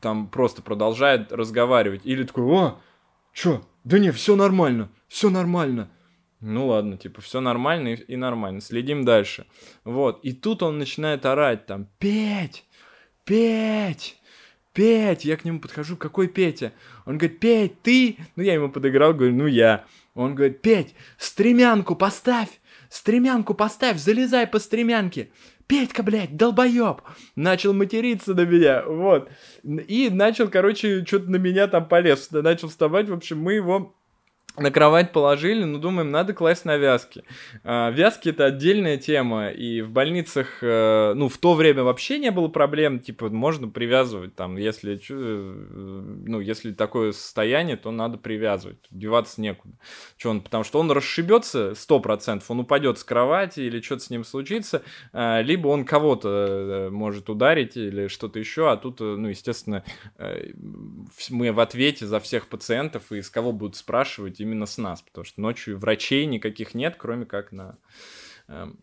там 0.00 0.28
просто 0.28 0.62
продолжает 0.62 1.32
разговаривать. 1.32 2.02
Или 2.04 2.24
такой, 2.24 2.44
о, 2.44 2.78
чё? 3.32 3.62
Да 3.84 3.98
не, 3.98 4.10
все 4.10 4.34
нормально, 4.34 4.90
все 5.08 5.30
нормально. 5.30 5.90
Ну 6.40 6.66
ладно, 6.66 6.96
типа, 6.96 7.20
все 7.20 7.40
нормально 7.40 7.88
и, 7.88 7.94
и 7.94 8.16
нормально. 8.16 8.60
Следим 8.60 9.04
дальше. 9.04 9.46
Вот. 9.84 10.20
И 10.24 10.32
тут 10.32 10.62
он 10.62 10.78
начинает 10.78 11.24
орать 11.26 11.66
там, 11.66 11.88
Петь! 11.98 12.64
Петь! 13.24 14.20
Петь! 14.72 15.24
Я 15.24 15.36
к 15.36 15.44
нему 15.44 15.60
подхожу, 15.60 15.96
какой 15.96 16.28
Петя? 16.28 16.72
Он 17.06 17.16
говорит, 17.16 17.40
Петь, 17.40 17.82
ты? 17.82 18.16
Ну, 18.36 18.42
я 18.42 18.54
ему 18.54 18.70
подыграл, 18.70 19.14
говорю, 19.14 19.34
ну, 19.34 19.46
я. 19.46 19.84
Он 20.14 20.34
говорит, 20.34 20.62
Петь, 20.62 20.94
стремянку 21.16 21.96
поставь! 21.96 22.60
Стремянку 22.90 23.54
поставь, 23.54 23.98
залезай 23.98 24.46
по 24.46 24.58
стремянке. 24.58 25.30
Петька, 25.66 26.02
блядь, 26.02 26.36
долбоеб! 26.36 27.00
Начал 27.36 27.72
материться 27.72 28.34
на 28.34 28.44
меня, 28.44 28.84
вот. 28.86 29.30
И 29.62 30.10
начал, 30.10 30.48
короче, 30.48 31.04
что-то 31.04 31.30
на 31.30 31.36
меня 31.36 31.68
там 31.68 31.88
полез. 31.88 32.30
Начал 32.30 32.68
вставать, 32.68 33.08
в 33.08 33.14
общем, 33.14 33.38
мы 33.38 33.54
его 33.54 33.96
на 34.56 34.70
кровать 34.70 35.12
положили, 35.12 35.64
ну, 35.64 35.78
думаем, 35.78 36.10
надо 36.10 36.32
класть 36.32 36.64
на 36.64 36.76
вязки. 36.76 37.24
А, 37.64 37.90
вязки 37.90 38.28
это 38.28 38.46
отдельная 38.46 38.98
тема, 38.98 39.48
и 39.48 39.80
в 39.80 39.90
больницах, 39.90 40.58
э, 40.62 41.12
ну, 41.16 41.28
в 41.28 41.38
то 41.38 41.54
время 41.54 41.82
вообще 41.82 42.18
не 42.20 42.30
было 42.30 42.46
проблем, 42.48 43.00
типа, 43.00 43.30
можно 43.30 43.68
привязывать, 43.68 44.36
там, 44.36 44.56
если, 44.56 45.00
э, 45.10 46.22
ну, 46.26 46.38
если 46.38 46.72
такое 46.72 47.12
состояние, 47.12 47.76
то 47.76 47.90
надо 47.90 48.16
привязывать, 48.16 48.78
деваться 48.90 49.40
некуда. 49.40 49.74
Че 50.16 50.30
он, 50.30 50.40
потому 50.40 50.62
что 50.62 50.78
он 50.78 50.90
расшибется 50.92 51.74
100%, 51.74 52.42
он 52.46 52.60
упадет 52.60 52.98
с 52.98 53.04
кровати 53.04 53.60
или 53.60 53.80
что-то 53.80 54.04
с 54.04 54.10
ним 54.10 54.22
случится, 54.22 54.82
а, 55.12 55.40
либо 55.40 55.66
он 55.66 55.84
кого-то 55.84 56.28
э, 56.28 56.90
может 56.90 57.28
ударить 57.28 57.76
или 57.76 58.06
что-то 58.06 58.38
еще, 58.38 58.70
а 58.70 58.76
тут, 58.76 59.00
ну, 59.00 59.28
естественно, 59.28 59.82
мы 61.30 61.52
в 61.52 61.60
ответе 61.60 62.06
за 62.06 62.20
всех 62.20 62.46
пациентов, 62.46 63.10
и 63.10 63.20
с 63.20 63.30
кого 63.30 63.52
будут 63.52 63.76
спрашивать, 63.76 64.40
именно 64.44 64.66
с 64.66 64.78
нас, 64.78 65.02
потому 65.02 65.24
что 65.24 65.40
ночью 65.40 65.78
врачей 65.78 66.26
никаких 66.26 66.74
нет, 66.74 66.94
кроме 66.96 67.26
как 67.26 67.52
на 67.52 67.78
эм, 68.48 68.78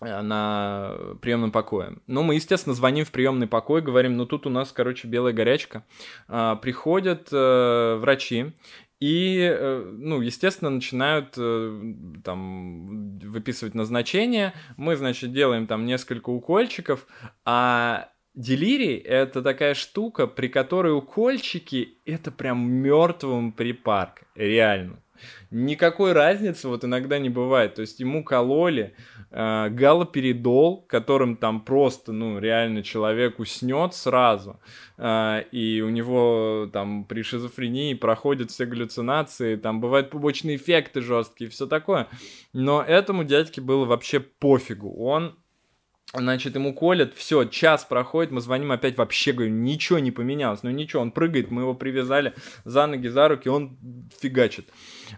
на 0.00 0.94
приемном 1.20 1.52
покое. 1.52 1.98
Ну, 2.06 2.22
мы, 2.22 2.34
естественно, 2.34 2.74
звоним 2.74 3.04
в 3.04 3.12
приемный 3.12 3.46
покой, 3.46 3.82
говорим, 3.82 4.16
ну, 4.16 4.26
тут 4.26 4.46
у 4.46 4.50
нас, 4.50 4.72
короче, 4.72 5.06
белая 5.06 5.32
горячка. 5.32 5.84
А, 6.28 6.56
приходят 6.56 7.28
э, 7.30 7.96
врачи, 8.00 8.52
и, 9.00 9.38
э, 9.40 9.92
ну, 9.98 10.20
естественно, 10.20 10.70
начинают 10.70 11.34
э, 11.36 11.94
там 12.24 13.18
выписывать 13.18 13.74
назначение. 13.74 14.54
Мы, 14.76 14.96
значит, 14.96 15.32
делаем 15.32 15.66
там 15.66 15.86
несколько 15.86 16.30
укольчиков, 16.30 17.06
а 17.44 18.08
Делирий— 18.34 18.96
это 18.98 19.42
такая 19.42 19.74
штука, 19.74 20.26
при 20.26 20.48
которой 20.48 20.96
укольчики— 20.96 21.98
это 22.06 22.30
прям 22.30 22.70
мертвым 22.70 23.52
припарк, 23.52 24.22
реально. 24.34 25.02
Никакой 25.50 26.12
разницы 26.12 26.68
вот 26.68 26.84
иногда 26.84 27.18
не 27.18 27.28
бывает. 27.28 27.74
То 27.74 27.82
есть 27.82 28.00
ему 28.00 28.24
кололи 28.24 28.94
э, 29.30 29.68
галоперидол, 29.68 30.82
которым 30.88 31.36
там 31.36 31.60
просто, 31.60 32.12
ну, 32.12 32.38
реально 32.38 32.82
человек 32.82 33.38
уснет 33.38 33.94
сразу. 33.94 34.60
Э, 34.96 35.42
и 35.52 35.80
у 35.82 35.90
него 35.90 36.70
там 36.72 37.04
при 37.04 37.22
шизофрении 37.22 37.94
проходят 37.94 38.50
все 38.50 38.64
галлюцинации, 38.64 39.56
там 39.56 39.80
бывают 39.80 40.10
побочные 40.10 40.56
эффекты 40.56 41.02
жесткие, 41.02 41.50
все 41.50 41.66
такое. 41.66 42.08
Но 42.52 42.82
этому 42.82 43.24
дядьке 43.24 43.60
было 43.60 43.84
вообще 43.84 44.20
пофигу. 44.20 44.92
Он 45.04 45.36
Значит, 46.14 46.54
ему 46.56 46.74
колят, 46.74 47.14
все, 47.14 47.44
час 47.46 47.86
проходит, 47.86 48.32
мы 48.32 48.42
звоним 48.42 48.70
опять, 48.70 48.98
вообще, 48.98 49.32
говорю, 49.32 49.50
ничего 49.50 49.98
не 49.98 50.10
поменялось, 50.10 50.62
ну 50.62 50.70
ничего, 50.70 51.00
он 51.00 51.10
прыгает, 51.10 51.50
мы 51.50 51.62
его 51.62 51.72
привязали 51.72 52.34
за 52.66 52.86
ноги, 52.86 53.08
за 53.08 53.28
руки, 53.28 53.48
он 53.48 53.78
фигачит, 54.20 54.68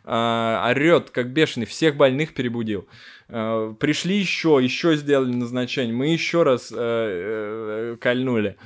а, 0.05 0.69
орет, 0.71 1.11
как 1.11 1.33
бешеный, 1.33 1.67
всех 1.67 1.97
больных 1.97 2.33
перебудил. 2.33 2.87
А, 3.29 3.73
пришли 3.75 4.19
еще, 4.19 4.61
еще 4.63 4.95
сделали 4.95 5.33
назначение, 5.33 5.93
мы 5.93 6.13
еще 6.13 6.45
раз 6.45 6.71
а, 6.73 6.77
а, 6.79 7.97
кольнули, 7.97 8.57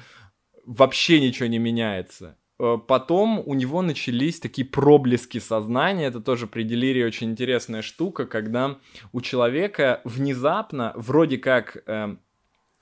вообще 0.66 1.20
ничего 1.20 1.46
не 1.46 1.58
меняется. 1.58 2.37
Э, 2.60 2.76
потом 2.86 3.42
у 3.44 3.54
него 3.54 3.82
начались 3.82 4.40
такие 4.40 4.66
проблески 4.66 5.38
сознания, 5.38 6.06
это 6.06 6.20
тоже 6.20 6.46
при 6.46 6.64
делирии 6.64 7.04
очень 7.04 7.30
интересная 7.30 7.82
штука, 7.82 8.26
когда 8.26 8.78
у 9.12 9.20
человека 9.20 10.00
внезапно, 10.04 10.92
вроде 10.96 11.38
как, 11.38 11.82
э, 11.86 12.16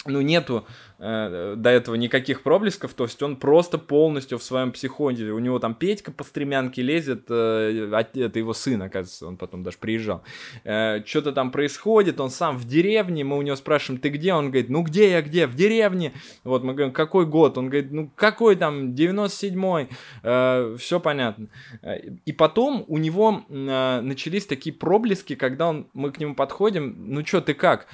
ну, 0.09 0.21
нету 0.21 0.67
э, 0.99 1.55
до 1.57 1.71
этого 1.71 1.95
никаких 1.95 2.43
проблесков, 2.43 2.95
то 2.95 3.05
есть 3.05 3.23
он 3.23 3.37
просто 3.37 3.79
полностью 3.79 4.39
в 4.39 4.43
своем 4.43 4.73
психозе. 4.73 5.31
У 5.31 5.39
него 5.39 5.59
там 5.59 5.75
Петька 5.75 6.13
по 6.13 6.25
стремянке 6.25 6.83
лезет, 6.83 7.27
э, 7.29 8.05
это 8.15 8.39
его 8.39 8.53
сын, 8.53 8.83
оказывается, 8.83 9.27
он 9.27 9.37
потом 9.37 9.63
даже 9.63 9.79
приезжал. 9.79 10.23
Э, 10.65 11.03
что-то 11.05 11.33
там 11.33 11.51
происходит, 11.51 12.21
он 12.21 12.31
сам 12.31 12.57
в 12.57 12.65
деревне, 12.65 13.25
мы 13.25 13.39
у 13.39 13.43
него 13.43 13.57
спрашиваем, 13.57 14.01
ты 14.01 14.09
где? 14.09 14.35
Он 14.35 14.47
говорит, 14.51 14.69
ну 14.69 14.83
где 14.83 15.11
я, 15.11 15.23
где? 15.23 15.47
В 15.47 15.55
деревне. 15.55 16.13
Вот 16.45 16.63
мы 16.63 16.75
говорим, 16.75 16.93
какой 16.93 17.27
год? 17.27 17.59
Он 17.59 17.69
говорит, 17.69 17.93
ну 17.93 18.11
какой 18.15 18.57
там, 18.57 18.93
97-й, 18.93 19.89
э, 20.23 20.77
все 20.79 21.01
понятно. 21.01 21.49
Э, 21.83 21.99
и 22.25 22.33
потом 22.33 22.85
у 22.89 22.99
него 22.99 23.45
э, 23.49 24.01
начались 24.01 24.47
такие 24.47 24.75
проблески, 24.75 25.35
когда 25.35 25.69
он, 25.69 25.87
мы 25.93 26.11
к 26.11 26.19
нему 26.19 26.35
подходим, 26.35 26.95
ну 26.99 27.25
что, 27.25 27.41
ты 27.41 27.55
как? 27.55 27.87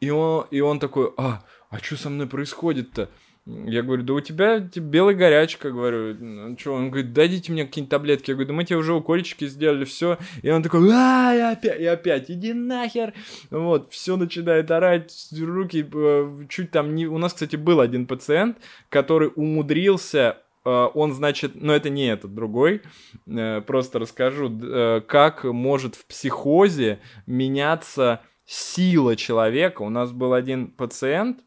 И 0.00 0.10
он, 0.10 0.46
и 0.50 0.60
он 0.60 0.78
такой, 0.78 1.10
а, 1.16 1.42
а 1.70 1.78
что 1.78 1.96
со 1.96 2.10
мной 2.10 2.26
происходит-то? 2.26 3.10
Я 3.46 3.82
говорю, 3.82 4.02
да 4.02 4.14
у 4.14 4.20
тебя 4.20 4.58
белая 4.58 5.14
горячка, 5.14 5.70
говорю. 5.70 6.16
Ну, 6.18 6.58
что? 6.58 6.72
Он 6.72 6.90
говорит, 6.90 7.12
дайте 7.12 7.52
мне 7.52 7.64
какие-нибудь 7.64 7.90
таблетки. 7.90 8.30
Я 8.30 8.34
говорю, 8.34 8.48
да 8.48 8.54
мы 8.54 8.64
тебе 8.64 8.76
уже 8.76 8.92
укольчики 8.92 9.46
сделали, 9.46 9.84
все. 9.84 10.18
И 10.42 10.50
он 10.50 10.64
такой, 10.64 10.90
а, 10.92 11.32
и 11.32 11.38
опять, 11.38 11.80
и 11.80 11.86
опять, 11.86 12.28
иди 12.28 12.52
нахер. 12.52 13.14
Вот, 13.50 13.92
все 13.92 14.16
начинает 14.16 14.72
орать, 14.72 15.28
руки 15.40 15.88
э, 15.92 16.46
чуть 16.48 16.72
там 16.72 16.96
не... 16.96 17.06
У 17.06 17.18
нас, 17.18 17.34
кстати, 17.34 17.54
был 17.54 17.78
один 17.78 18.06
пациент, 18.06 18.58
который 18.88 19.30
умудрился 19.36 20.38
э, 20.64 20.88
он, 20.94 21.12
значит, 21.12 21.54
но 21.54 21.66
ну, 21.68 21.72
это 21.74 21.88
не 21.88 22.06
этот, 22.06 22.34
другой, 22.34 22.82
э, 23.28 23.60
просто 23.60 24.00
расскажу, 24.00 25.02
как 25.06 25.44
может 25.44 25.94
в 25.94 26.04
психозе 26.06 26.98
меняться 27.28 28.22
сила 28.44 29.14
человека. 29.14 29.82
У 29.82 29.88
нас 29.88 30.10
был 30.10 30.32
один 30.32 30.66
пациент, 30.66 31.40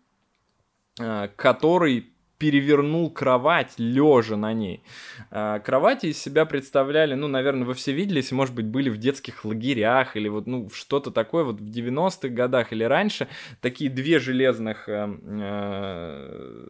который 1.35 2.09
перевернул 2.39 3.12
кровать, 3.12 3.73
лежа 3.77 4.38
на 4.38 4.53
ней. 4.53 4.81
Э, 5.29 5.59
кровати 5.63 6.07
из 6.07 6.17
себя 6.19 6.45
представляли, 6.45 7.13
ну, 7.13 7.27
наверное, 7.27 7.65
вы 7.65 7.73
все 7.73 7.91
видели, 7.91 8.17
если, 8.17 8.33
может 8.33 8.55
быть, 8.55 8.65
были 8.65 8.89
в 8.89 8.97
детских 8.97 9.43
лагерях 9.45 10.15
или 10.15 10.29
вот, 10.29 10.47
ну, 10.47 10.69
что-то 10.69 11.12
такое 11.12 11.43
вот 11.43 11.59
в 11.59 11.69
90-х 11.69 12.29
годах 12.29 12.71
или 12.71 12.85
раньше, 12.85 13.27
такие 13.59 13.89
две 13.89 14.19
железных, 14.19 14.88
э, 14.88 15.07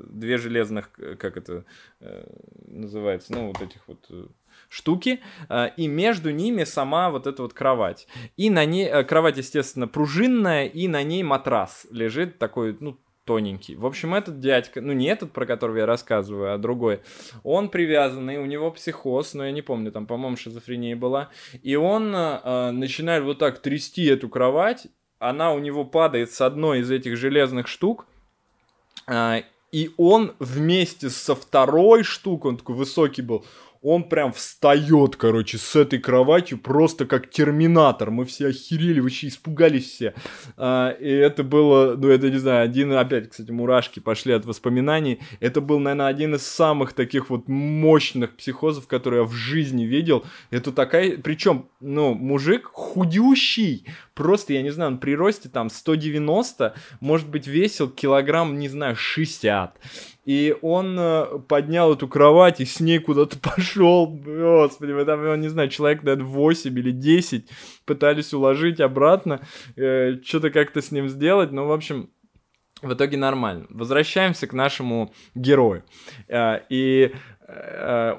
две 0.10 0.38
железных, 0.38 0.90
как 0.92 1.38
это 1.38 1.64
называется, 2.66 3.34
ну, 3.34 3.48
вот 3.48 3.62
этих 3.62 3.82
вот 3.88 4.10
штуки, 4.70 5.20
и 5.78 5.88
между 5.88 6.32
ними 6.32 6.64
сама 6.64 7.12
вот 7.12 7.28
эта 7.28 7.44
вот 7.44 7.54
кровать. 7.54 8.08
И 8.38 8.50
на 8.50 8.66
ней, 8.66 9.04
кровать, 9.04 9.38
естественно, 9.38 9.88
пружинная, 9.88 10.66
и 10.66 10.88
на 10.88 11.04
ней 11.04 11.22
матрас 11.24 11.86
лежит 11.92 12.40
такой, 12.40 12.76
ну, 12.80 12.98
тоненький. 13.30 13.76
В 13.76 13.86
общем, 13.86 14.16
этот 14.16 14.40
дядька, 14.40 14.82
ну 14.82 14.92
не 14.92 15.06
этот, 15.06 15.32
про 15.32 15.46
которого 15.46 15.78
я 15.78 15.86
рассказываю, 15.86 16.52
а 16.52 16.58
другой, 16.58 17.02
он 17.44 17.70
привязанный, 17.70 18.38
у 18.38 18.46
него 18.48 18.72
психоз, 18.72 19.36
но 19.36 19.46
я 19.46 19.52
не 19.52 19.62
помню, 19.62 19.92
там, 19.92 20.08
по-моему, 20.08 20.36
шизофрения 20.36 20.96
была, 20.96 21.30
и 21.62 21.76
он 21.76 22.12
э, 22.16 22.72
начинает 22.72 23.24
вот 23.24 23.38
так 23.38 23.60
трясти 23.60 24.06
эту 24.06 24.30
кровать, 24.30 24.88
она 25.20 25.54
у 25.54 25.60
него 25.60 25.86
падает 25.86 26.32
с 26.32 26.42
одной 26.42 26.80
из 26.80 26.90
этих 26.90 27.18
железных 27.18 27.68
штук, 27.68 28.08
э, 29.06 29.44
и 29.72 29.92
он 29.98 30.34
вместе 30.40 31.12
со 31.12 31.36
второй 31.36 32.02
штукой, 32.02 32.54
он 32.54 32.58
такой 32.58 32.78
высокий 32.78 33.22
был, 33.22 33.46
он 33.82 34.04
прям 34.10 34.34
встает, 34.34 35.16
короче, 35.16 35.58
с 35.58 35.76
этой 35.76 36.00
кроватью, 36.00 36.58
просто 36.58 37.06
как 37.06 37.30
терминатор. 37.30 38.12
Мы 38.12 38.26
все 38.26 38.48
охерели, 38.48 39.00
вообще 39.00 39.28
испугались 39.28 39.90
все. 39.90 40.14
А, 40.58 40.90
и 40.90 41.10
это 41.10 41.44
было, 41.44 41.96
ну, 41.96 42.10
это, 42.10 42.30
не 42.30 42.38
знаю, 42.38 42.66
один, 42.66 42.92
опять, 42.92 43.30
кстати, 43.30 43.52
мурашки 43.52 44.00
пошли 44.00 44.34
от 44.34 44.46
воспоминаний. 44.46 45.20
Это 45.40 45.62
был, 45.62 45.80
наверное, 45.80 46.08
один 46.08 46.36
из 46.36 46.46
самых 46.46 46.94
таких 46.94 47.30
вот 47.30 47.48
мощных 47.48 48.36
психозов, 48.36 48.88
которые 48.88 49.22
я 49.22 49.28
в 49.28 49.34
жизни 49.34 49.84
видел. 49.84 50.26
Это 50.52 50.74
такая, 50.74 51.18
причем, 51.18 51.70
ну, 51.80 52.14
мужик 52.14 52.70
худющий, 52.74 53.86
просто, 54.20 54.52
я 54.52 54.62
не 54.62 54.70
знаю, 54.70 54.92
он 54.92 54.98
при 54.98 55.16
росте 55.16 55.48
там 55.48 55.70
190, 55.70 56.74
может 57.00 57.30
быть, 57.30 57.48
весил 57.48 57.90
килограмм, 57.90 58.60
не 58.60 58.68
знаю, 58.68 58.98
60. 58.98 59.80
И 60.26 60.54
он 60.62 60.98
э, 61.00 61.40
поднял 61.48 61.94
эту 61.94 62.10
кровать 62.10 62.60
и 62.60 62.66
с 62.66 62.82
ней 62.82 63.00
куда-то 63.00 63.40
пошел. 63.56 64.08
Господи, 64.08 64.92
мы 64.92 65.06
там, 65.06 65.26
я 65.26 65.38
не 65.38 65.48
знаю, 65.48 65.70
человек, 65.70 66.04
наверное, 66.04 66.26
8 66.26 66.78
или 66.78 66.92
10 66.92 67.50
пытались 67.86 68.34
уложить 68.34 68.82
обратно, 68.82 69.40
э, 69.78 70.18
что-то 70.22 70.50
как-то 70.50 70.82
с 70.82 70.92
ним 70.92 71.08
сделать. 71.08 71.54
Ну, 71.54 71.66
в 71.66 71.72
общем, 71.72 72.10
в 72.82 72.94
итоге 72.94 73.16
нормально. 73.16 73.68
Возвращаемся 73.70 74.48
к 74.48 74.54
нашему 74.54 75.14
герою. 75.34 75.86
Э, 76.28 76.60
и 76.68 77.14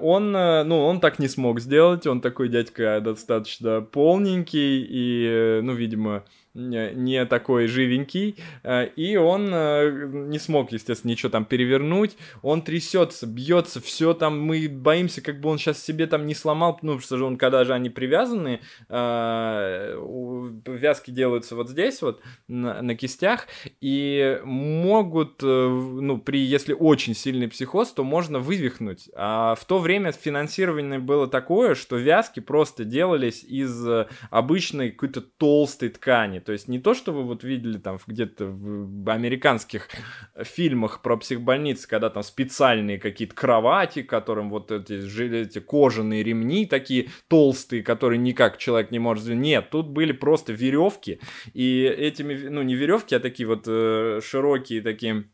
он, 0.00 0.34
э, 0.34 0.64
ну, 0.64 0.80
он 0.80 1.00
так 1.00 1.18
не 1.18 1.28
смог 1.28 1.60
сделать, 1.60 2.06
он 2.06 2.20
такой 2.20 2.48
дядька 2.48 3.00
достаточно 3.00 3.80
полненький 3.80 4.86
и, 4.88 5.60
ну, 5.62 5.72
видимо, 5.72 6.24
не 6.54 7.24
такой 7.26 7.68
живенький, 7.68 8.36
э, 8.64 8.88
и 8.96 9.16
он 9.16 9.50
э, 9.52 10.08
не 10.10 10.38
смог, 10.38 10.72
естественно, 10.72 11.12
ничего 11.12 11.30
там 11.30 11.44
перевернуть, 11.44 12.16
он 12.42 12.62
трясется, 12.62 13.26
бьется, 13.26 13.80
все 13.80 14.14
там, 14.14 14.40
мы 14.40 14.68
боимся, 14.68 15.20
как 15.22 15.40
бы 15.40 15.48
он 15.48 15.58
сейчас 15.58 15.82
себе 15.82 16.06
там 16.06 16.26
не 16.26 16.34
сломал, 16.34 16.78
ну, 16.82 16.96
потому 16.96 17.00
что 17.00 17.24
он, 17.24 17.36
когда 17.36 17.64
же 17.64 17.72
они 17.72 17.88
привязаны, 17.88 18.60
э, 18.88 20.60
вязки 20.66 21.12
делаются 21.12 21.54
вот 21.54 21.68
здесь 21.68 22.02
вот, 22.02 22.20
на, 22.48 22.82
на 22.82 22.96
кистях, 22.96 23.46
и 23.80 24.40
могут, 24.44 25.42
ну, 25.42 26.18
при, 26.18 26.40
если 26.40 26.72
очень 26.72 27.14
сильный 27.14 27.48
психоз, 27.48 27.92
то 27.92 28.02
можно 28.02 28.40
вывихнуть, 28.40 29.08
а 29.14 29.54
в 29.54 29.64
то 29.64 29.78
время 29.78 30.10
финансирование 30.10 30.98
было 30.98 31.28
такое, 31.28 31.76
что 31.76 31.96
вязки 31.96 32.40
просто 32.40 32.84
делались 32.84 33.44
из 33.44 33.86
обычной 34.30 34.90
какой-то 34.90 35.20
толстой 35.20 35.90
ткани, 35.90 36.39
то 36.40 36.52
есть 36.52 36.68
не 36.68 36.78
то, 36.78 36.94
что 36.94 37.12
вы 37.12 37.22
вот 37.22 37.44
видели 37.44 37.78
там 37.78 37.98
где-то 38.06 38.46
в 38.46 39.10
американских 39.10 39.88
фильмах 40.36 41.02
про 41.02 41.16
психбольницы, 41.16 41.88
когда 41.88 42.10
там 42.10 42.22
специальные 42.22 42.98
какие-то 42.98 43.34
кровати, 43.34 44.02
которым 44.02 44.50
вот 44.50 44.70
эти, 44.70 44.94
эти 45.42 45.58
кожаные 45.60 46.22
ремни 46.22 46.66
такие 46.66 47.10
толстые, 47.28 47.82
которые 47.82 48.18
никак 48.18 48.58
человек 48.58 48.90
не 48.90 48.98
может... 48.98 49.26
Нет, 49.28 49.70
тут 49.70 49.88
были 49.88 50.12
просто 50.12 50.52
веревки, 50.52 51.20
и 51.52 51.82
этими, 51.82 52.48
ну 52.48 52.62
не 52.62 52.74
веревки, 52.74 53.14
а 53.14 53.20
такие 53.20 53.46
вот 53.46 53.64
э, 53.66 54.20
широкие 54.22 54.82
такие 54.82 55.30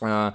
э, 0.00 0.32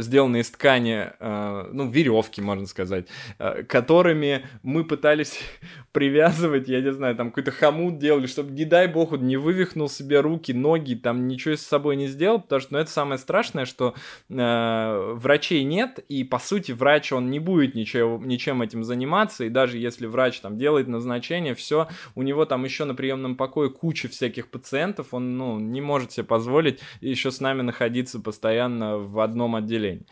сделанные 0.00 0.42
из 0.42 0.50
ткани, 0.50 1.10
а, 1.20 1.68
ну, 1.72 1.88
веревки, 1.88 2.40
можно 2.40 2.66
сказать, 2.66 3.06
а, 3.38 3.62
которыми 3.62 4.46
мы 4.62 4.84
пытались 4.84 5.40
привязывать, 5.92 6.68
я 6.68 6.80
не 6.80 6.92
знаю, 6.92 7.16
там 7.16 7.30
какой-то 7.30 7.50
хомут 7.50 7.98
делали, 7.98 8.26
чтобы, 8.26 8.52
не 8.52 8.64
дай 8.64 8.86
бог, 8.88 9.12
он 9.12 9.26
не 9.26 9.36
вывихнул 9.36 9.88
себе 9.88 10.20
руки, 10.20 10.52
ноги, 10.52 10.94
там 10.94 11.26
ничего 11.26 11.56
с 11.56 11.62
собой 11.62 11.96
не 11.96 12.06
сделал, 12.06 12.40
потому 12.40 12.60
что, 12.60 12.74
ну, 12.74 12.78
это 12.78 12.90
самое 12.90 13.18
страшное, 13.18 13.64
что 13.64 13.94
э, 14.28 15.12
врачей 15.14 15.64
нет, 15.64 15.98
и, 16.08 16.24
по 16.24 16.38
сути, 16.38 16.72
врач, 16.72 17.12
он 17.12 17.30
не 17.30 17.38
будет 17.38 17.74
ничего, 17.74 18.20
ничем 18.22 18.62
этим 18.62 18.84
заниматься, 18.84 19.44
и 19.44 19.48
даже 19.48 19.78
если 19.78 20.06
врач 20.06 20.40
там 20.40 20.58
делает 20.58 20.88
назначение, 20.88 21.54
все, 21.54 21.88
у 22.14 22.22
него 22.22 22.44
там 22.44 22.64
еще 22.64 22.84
на 22.84 22.94
приемном 22.94 23.36
покое 23.36 23.70
куча 23.70 24.08
всяких 24.08 24.48
пациентов, 24.48 25.08
он, 25.12 25.36
ну, 25.36 25.58
не 25.58 25.80
может 25.80 26.12
себе 26.12 26.24
позволить 26.24 26.80
еще 27.00 27.30
с 27.30 27.40
нами 27.40 27.62
находиться 27.62 28.20
постоянно 28.20 28.85
в 28.94 29.20
одном 29.20 29.56
отделении. 29.56 30.06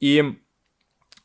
И 0.00 0.38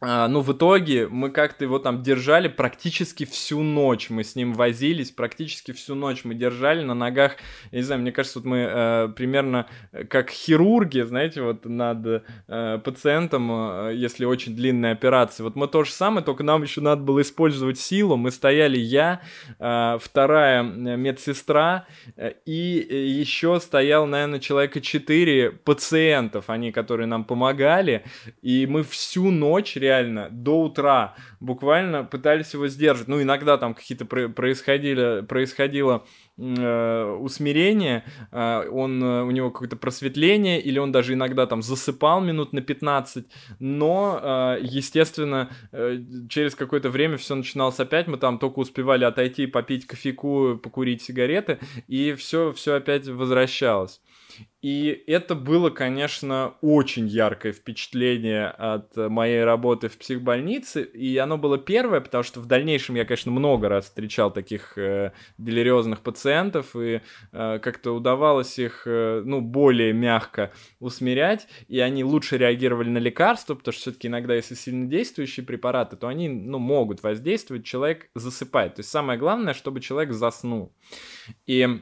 а, 0.01 0.29
ну, 0.29 0.39
в 0.39 0.53
итоге 0.53 1.09
мы 1.09 1.29
как-то 1.29 1.65
его 1.65 1.77
там 1.77 2.01
держали 2.01 2.47
практически 2.47 3.25
всю 3.25 3.61
ночь. 3.61 4.09
Мы 4.09 4.23
с 4.23 4.35
ним 4.35 4.53
возились, 4.53 5.11
практически 5.11 5.73
всю 5.73 5.93
ночь 5.93 6.23
мы 6.23 6.35
держали 6.35 6.83
на 6.83 6.93
ногах. 6.93 7.33
Я 7.71 7.79
не 7.79 7.83
знаю, 7.83 8.01
мне 8.01 8.13
кажется, 8.13 8.39
вот 8.39 8.45
мы 8.45 8.57
э, 8.59 9.09
примерно 9.13 9.67
как 10.09 10.29
хирурги, 10.29 11.01
знаете, 11.01 11.41
вот 11.41 11.65
над 11.65 12.23
э, 12.47 12.79
пациентом, 12.81 13.51
э, 13.51 13.93
если 13.95 14.23
очень 14.23 14.55
длинная 14.55 14.93
операция. 14.93 15.43
Вот 15.43 15.57
мы 15.57 15.67
то 15.67 15.83
же 15.83 15.91
самое, 15.91 16.23
только 16.23 16.43
нам 16.43 16.63
еще 16.63 16.79
надо 16.79 17.01
было 17.01 17.21
использовать 17.21 17.77
силу. 17.77 18.15
Мы 18.15 18.31
стояли 18.31 18.77
я, 18.77 19.19
э, 19.59 19.97
вторая 20.01 20.63
медсестра, 20.63 21.87
э, 22.15 22.35
и 22.45 23.19
еще 23.19 23.59
стоял, 23.59 24.05
наверное, 24.05 24.39
человека 24.39 24.79
четыре 24.79 25.51
пациентов, 25.51 26.49
они, 26.49 26.71
которые 26.71 27.07
нам 27.07 27.25
помогали. 27.25 28.05
И 28.41 28.65
мы 28.65 28.83
всю 28.83 29.29
ночь 29.29 29.75
реально 29.75 29.88
до 30.31 30.63
утра 30.63 31.15
буквально 31.39 32.03
пытались 32.03 32.53
его 32.53 32.67
сдержать. 32.67 33.07
Ну, 33.07 33.21
иногда 33.21 33.57
там 33.57 33.73
какие-то 33.73 34.05
происходили, 34.05 35.21
происходило 35.21 36.05
э, 36.37 37.17
усмирение, 37.19 38.03
э, 38.31 38.69
он, 38.69 39.03
э, 39.03 39.23
у 39.23 39.31
него 39.31 39.51
какое-то 39.51 39.75
просветление, 39.75 40.61
или 40.61 40.79
он 40.79 40.91
даже 40.91 41.13
иногда 41.13 41.45
там 41.45 41.61
засыпал 41.61 42.21
минут 42.21 42.53
на 42.53 42.61
15, 42.61 43.25
но, 43.59 44.19
э, 44.21 44.59
естественно, 44.61 45.49
э, 45.71 45.99
через 46.29 46.55
какое-то 46.55 46.89
время 46.89 47.17
все 47.17 47.35
начиналось 47.35 47.79
опять, 47.79 48.07
мы 48.07 48.17
там 48.17 48.39
только 48.39 48.59
успевали 48.59 49.03
отойти, 49.03 49.47
попить 49.47 49.87
кофейку, 49.87 50.59
покурить 50.61 51.01
сигареты, 51.01 51.59
и 51.87 52.13
все, 52.13 52.51
все 52.51 52.75
опять 52.75 53.07
возвращалось. 53.07 54.01
И 54.61 55.03
это 55.07 55.35
было, 55.35 55.69
конечно, 55.69 56.55
очень 56.61 57.07
яркое 57.07 57.53
впечатление 57.53 58.47
от 58.47 58.93
моей 58.97 59.45
работы 59.45 59.87
в 59.87 59.97
психбольнице. 59.97 60.83
И 60.83 61.17
оно 61.17 61.37
было 61.37 61.57
первое, 61.57 62.01
потому 62.01 62.23
что 62.25 62.41
в 62.41 62.45
дальнейшем 62.45 62.95
я, 62.95 63.05
конечно, 63.05 63.31
много 63.31 63.69
раз 63.69 63.85
встречал 63.85 64.33
таких 64.33 64.77
э, 64.77 65.13
делириозных 65.37 66.01
пациентов, 66.01 66.75
и 66.75 67.01
э, 67.31 67.59
как-то 67.59 67.91
удавалось 67.91 68.59
их, 68.59 68.83
э, 68.85 69.21
ну, 69.23 69.39
более 69.39 69.93
мягко 69.93 70.51
усмирять, 70.79 71.47
и 71.69 71.79
они 71.79 72.03
лучше 72.03 72.37
реагировали 72.37 72.89
на 72.89 72.97
лекарства, 72.97 73.55
потому 73.55 73.71
что 73.71 73.83
все-таки 73.83 74.09
иногда, 74.09 74.35
если 74.35 74.55
сильно 74.55 74.87
действующие 74.87 75.45
препараты, 75.45 75.95
то 75.95 76.09
они, 76.09 76.27
ну, 76.27 76.59
могут 76.59 77.01
воздействовать, 77.01 77.63
человек 77.63 78.09
засыпает. 78.13 78.75
То 78.75 78.81
есть 78.81 78.89
самое 78.89 79.17
главное, 79.17 79.53
чтобы 79.53 79.79
человек 79.79 80.11
заснул. 80.11 80.75
И 81.45 81.79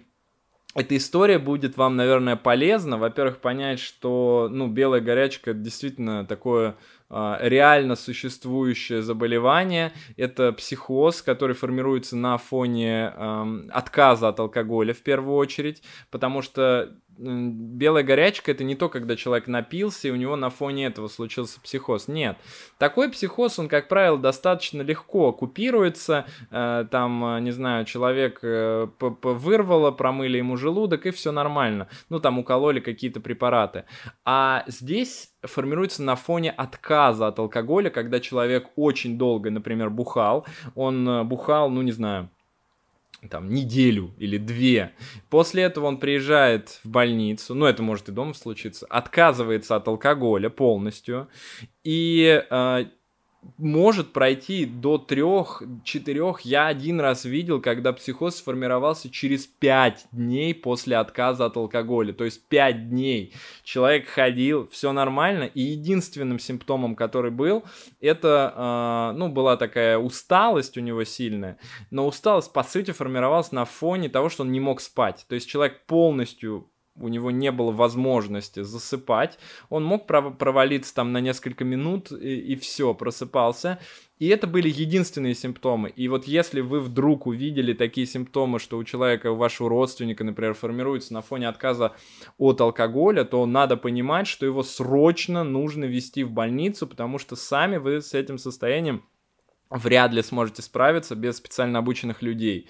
эта 0.78 0.96
история 0.96 1.40
будет 1.40 1.76
вам, 1.76 1.96
наверное, 1.96 2.36
полезна. 2.36 2.98
Во-первых, 2.98 3.40
понять, 3.40 3.80
что, 3.80 4.48
ну, 4.52 4.68
белая 4.68 5.02
горячка 5.02 5.54
действительно 5.54 6.24
такое 6.26 6.78
а, 7.10 7.40
реально 7.42 7.96
существующее 7.96 9.02
заболевание. 9.02 9.92
Это 10.18 10.52
психоз, 10.52 11.24
который 11.24 11.56
формируется 11.56 12.16
на 12.16 12.38
фоне 12.38 13.14
э, 13.16 13.62
отказа 13.72 14.28
от 14.28 14.40
алкоголя 14.40 14.94
в 14.94 15.02
первую 15.02 15.38
очередь, 15.38 15.82
потому 16.12 16.42
что 16.42 16.96
белая 17.18 18.04
горячка 18.04 18.52
это 18.52 18.64
не 18.64 18.76
то, 18.76 18.90
когда 18.90 19.16
человек 19.16 19.48
напился, 19.48 20.08
и 20.08 20.12
у 20.12 20.16
него 20.16 20.36
на 20.36 20.50
фоне 20.50 20.86
этого 20.86 21.08
случился 21.08 21.60
психоз. 21.62 22.08
Нет. 22.08 22.38
Такой 22.78 23.10
психоз, 23.10 23.60
он, 23.60 23.68
как 23.68 23.88
правило, 23.88 24.18
достаточно 24.18 24.82
легко 24.82 25.34
купируется. 25.34 26.26
Э, 26.52 26.86
там, 26.90 27.38
э, 27.38 27.40
не 27.42 27.52
знаю, 27.52 27.86
человек 27.86 28.40
э, 28.44 28.88
вырвало, 29.00 29.92
промыли 29.92 30.38
ему 30.38 30.58
желудок, 30.58 31.06
и 31.06 31.12
все 31.12 31.32
нормально. 31.32 31.88
Ну, 32.10 32.20
там 32.20 32.40
укололи 32.40 32.80
какие-то 32.80 33.20
препараты. 33.20 33.86
А 34.26 34.64
здесь 34.68 35.30
формируется 35.42 36.04
на 36.04 36.16
фоне 36.16 36.52
отказа 36.52 37.28
от 37.28 37.40
алкоголя, 37.40 37.90
когда 37.90 38.20
человек 38.20 38.70
очень 38.76 39.18
долго, 39.18 39.50
например, 39.50 39.90
бухал. 39.90 40.46
Он 40.76 41.28
бухал, 41.28 41.70
ну, 41.70 41.82
не 41.82 41.92
знаю, 41.92 42.30
там, 43.28 43.50
неделю 43.50 44.14
или 44.18 44.38
две. 44.38 44.94
После 45.30 45.64
этого 45.64 45.86
он 45.86 45.98
приезжает 46.00 46.80
в 46.84 46.90
больницу, 46.90 47.54
ну, 47.56 47.66
это 47.66 47.84
может 47.84 48.10
и 48.10 48.12
дома 48.12 48.34
случиться, 48.34 48.86
отказывается 48.90 49.76
от 49.76 49.88
алкоголя 49.88 50.50
полностью, 50.50 51.28
и 51.84 52.44
э, 52.50 52.86
может 53.58 54.14
пройти 54.14 54.66
до 54.66 54.98
трех-четырех. 54.98 56.42
Я 56.42 56.68
один 56.68 57.00
раз 57.00 57.26
видел, 57.26 57.62
когда 57.62 57.94
психоз 57.94 58.38
сформировался 58.38 59.10
через 59.10 59.48
пять 59.48 60.08
дней 60.12 60.54
после 60.54 60.98
отказа 60.98 61.46
от 61.46 61.58
алкоголя. 61.58 62.14
То 62.14 62.26
есть 62.26 62.48
пять 62.48 62.90
дней. 62.90 63.34
Человек 63.64 64.08
ходил, 64.08 64.68
все 64.72 64.92
нормально. 64.92 65.44
И 65.44 65.62
единственным 65.62 66.40
симптомом, 66.40 66.96
который 66.96 67.32
был, 67.32 67.64
это, 68.02 68.54
э, 69.14 69.18
ну, 69.18 69.30
была 69.30 69.58
такая 69.58 69.98
усталость 69.98 70.78
у 70.78 70.82
него 70.82 71.04
сильная. 71.04 71.58
Но 71.92 72.08
усталость, 72.08 72.54
по 72.54 72.64
сути, 72.64 72.92
формировалась 72.92 73.52
на 73.52 73.66
фоне 73.66 74.10
того, 74.10 74.30
что 74.30 74.44
он 74.44 74.52
не 74.52 74.60
мог 74.60 74.82
спать. 74.82 75.26
То 75.28 75.36
есть 75.36 75.50
человек 75.50 75.86
полностью 75.86 76.70
у 77.00 77.08
него 77.08 77.32
не 77.32 77.52
было 77.52 77.72
возможности 77.72 78.64
засыпать, 78.64 79.40
он 79.70 79.84
мог 79.84 80.08
провалиться 80.08 80.94
там 80.94 81.12
на 81.12 81.22
несколько 81.22 81.64
минут 81.64 82.12
и, 82.12 82.40
и 82.40 82.56
все, 82.56 82.94
просыпался. 82.94 83.80
И 84.20 84.30
это 84.30 84.48
были 84.48 84.68
единственные 84.68 85.36
симптомы. 85.36 85.90
И 85.90 86.08
вот 86.08 86.26
если 86.26 86.62
вы 86.62 86.80
вдруг 86.80 87.28
увидели 87.28 87.74
такие 87.74 88.08
симптомы, 88.08 88.58
что 88.58 88.78
у 88.78 88.84
человека, 88.84 89.32
у 89.32 89.36
вашего 89.36 89.70
родственника, 89.70 90.24
например, 90.24 90.56
формируется 90.56 91.14
на 91.14 91.22
фоне 91.22 91.48
отказа 91.48 91.94
от 92.40 92.60
алкоголя, 92.60 93.26
то 93.26 93.46
надо 93.46 93.78
понимать, 93.78 94.26
что 94.26 94.48
его 94.48 94.64
срочно 94.64 95.44
нужно 95.44 95.86
вести 95.86 96.24
в 96.24 96.32
больницу, 96.32 96.88
потому 96.88 97.20
что 97.20 97.36
сами 97.36 97.78
вы 97.78 98.02
с 98.02 98.16
этим 98.16 98.40
состоянием 98.40 99.04
вряд 99.70 100.14
ли 100.14 100.24
сможете 100.24 100.62
справиться 100.62 101.16
без 101.16 101.38
специально 101.38 101.80
обученных 101.80 102.22
людей. 102.22 102.68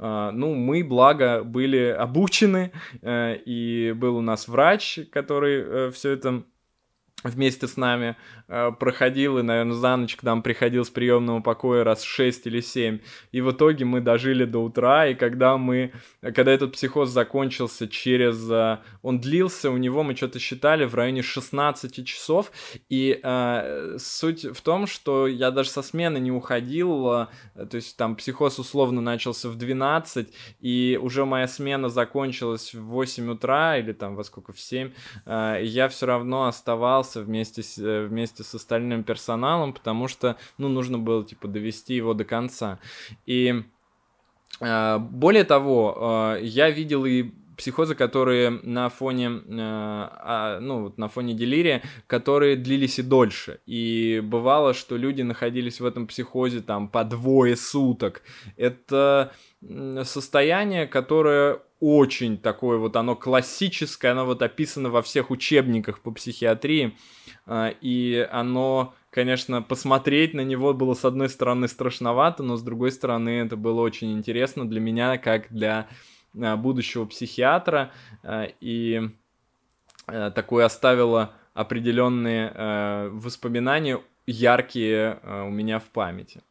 Э, 0.00 0.30
ну, 0.32 0.54
мы, 0.54 0.82
благо, 0.82 1.44
были 1.44 1.86
обучены, 1.86 2.72
э, 3.02 3.36
и 3.44 3.92
был 3.92 4.16
у 4.16 4.22
нас 4.22 4.48
врач, 4.48 4.98
который 5.12 5.62
э, 5.62 5.90
все 5.90 6.10
это 6.10 6.42
вместе 7.22 7.66
с 7.66 7.76
нами 7.76 8.16
э, 8.48 8.72
проходил 8.78 9.38
и, 9.38 9.42
наверное, 9.42 9.74
за 9.74 9.96
ночь 9.96 10.16
к 10.16 10.22
нам 10.22 10.42
приходил 10.42 10.84
с 10.84 10.90
приемного 10.90 11.40
покоя 11.40 11.84
раз 11.84 12.02
6 12.02 12.46
или 12.46 12.60
7. 12.60 13.00
И 13.32 13.40
в 13.40 13.52
итоге 13.52 13.84
мы 13.84 14.00
дожили 14.00 14.44
до 14.44 14.60
утра, 14.60 15.06
и 15.06 15.14
когда 15.14 15.58
мы, 15.58 15.92
когда 16.22 16.52
этот 16.52 16.72
психоз 16.72 17.10
закончился 17.10 17.88
через... 17.88 18.50
Э, 18.50 18.78
он 19.02 19.20
длился, 19.20 19.70
у 19.70 19.76
него 19.76 20.02
мы 20.02 20.16
что-то 20.16 20.38
считали 20.38 20.84
в 20.84 20.94
районе 20.94 21.22
16 21.22 22.06
часов, 22.06 22.52
и 22.88 23.20
э, 23.22 23.96
суть 23.98 24.44
в 24.44 24.60
том, 24.62 24.86
что 24.86 25.26
я 25.26 25.50
даже 25.50 25.70
со 25.70 25.82
смены 25.82 26.18
не 26.18 26.32
уходил, 26.32 27.12
э, 27.12 27.26
то 27.54 27.76
есть 27.76 27.96
там 27.96 28.16
психоз 28.16 28.58
условно 28.58 29.00
начался 29.00 29.48
в 29.48 29.56
12, 29.56 30.28
и 30.60 30.98
уже 31.00 31.24
моя 31.24 31.48
смена 31.48 31.88
закончилась 31.88 32.72
в 32.72 32.82
8 32.82 33.30
утра, 33.30 33.76
или 33.78 33.92
там 33.92 34.16
во 34.16 34.24
сколько, 34.24 34.52
в 34.52 34.60
7, 34.60 34.92
э, 35.26 35.62
и 35.62 35.66
я 35.66 35.88
все 35.88 36.06
равно 36.06 36.46
оставался 36.46 37.09
остался 37.10 37.22
вместе 37.22 37.62
с, 37.62 37.78
э, 37.78 38.06
вместе 38.06 38.42
с 38.42 38.54
остальным 38.54 39.04
персоналом, 39.04 39.72
потому 39.72 40.08
что, 40.08 40.36
ну, 40.58 40.68
нужно 40.68 40.98
было, 40.98 41.24
типа, 41.24 41.48
довести 41.48 41.94
его 41.94 42.14
до 42.14 42.24
конца. 42.24 42.78
И 43.26 43.62
э, 44.60 44.98
более 44.98 45.44
того, 45.44 46.36
э, 46.36 46.44
я 46.44 46.70
видел 46.70 47.04
и 47.04 47.30
психозы, 47.60 47.94
которые 47.94 48.50
на 48.62 48.88
фоне, 48.88 49.26
э, 49.26 49.58
а, 49.58 50.58
ну, 50.60 50.84
вот 50.84 50.96
на 50.96 51.08
фоне 51.08 51.34
делирия, 51.34 51.82
которые 52.06 52.56
длились 52.56 52.98
и 52.98 53.02
дольше. 53.02 53.60
И 53.66 54.22
бывало, 54.24 54.72
что 54.72 54.96
люди 54.96 55.20
находились 55.20 55.78
в 55.78 55.84
этом 55.84 56.06
психозе 56.06 56.60
там 56.60 56.88
по 56.88 57.04
двое 57.04 57.56
суток. 57.56 58.22
Это 58.56 59.32
состояние, 60.04 60.86
которое 60.86 61.60
очень 61.80 62.38
такое 62.38 62.78
вот, 62.78 62.96
оно 62.96 63.14
классическое, 63.14 64.12
оно 64.12 64.24
вот 64.24 64.40
описано 64.40 64.88
во 64.88 65.02
всех 65.02 65.30
учебниках 65.30 66.00
по 66.00 66.12
психиатрии, 66.12 66.96
а, 67.46 67.74
и 67.82 68.26
оно, 68.32 68.94
конечно, 69.10 69.60
посмотреть 69.60 70.32
на 70.32 70.42
него 70.42 70.72
было 70.72 70.94
с 70.94 71.04
одной 71.04 71.28
стороны 71.28 71.68
страшновато, 71.68 72.42
но 72.42 72.56
с 72.56 72.62
другой 72.62 72.90
стороны 72.92 73.40
это 73.44 73.56
было 73.56 73.82
очень 73.82 74.12
интересно 74.12 74.66
для 74.66 74.80
меня, 74.80 75.18
как 75.18 75.46
для 75.50 75.88
будущего 76.32 77.06
психиатра, 77.06 77.92
а, 78.22 78.48
и 78.60 79.10
такое 80.06 80.64
оставило 80.64 81.32
определенные 81.54 83.10
воспоминания 83.10 84.00
яркие 84.26 85.20
у 85.46 85.50
меня 85.50 85.78
в 85.78 85.84
памяти. 85.90 86.42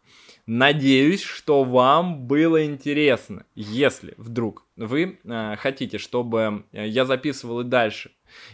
Надеюсь, 0.51 1.21
что 1.21 1.63
вам 1.63 2.25
было 2.25 2.65
интересно. 2.65 3.45
Если 3.53 4.15
вдруг 4.17 4.65
вы 4.77 5.19
э, 5.23 5.55
хотите, 5.57 5.99
чтобы 5.99 6.65
э, 6.71 6.87
я 6.87 7.05
записывал 7.05 7.59
и 7.59 7.63
дальше 7.63 8.09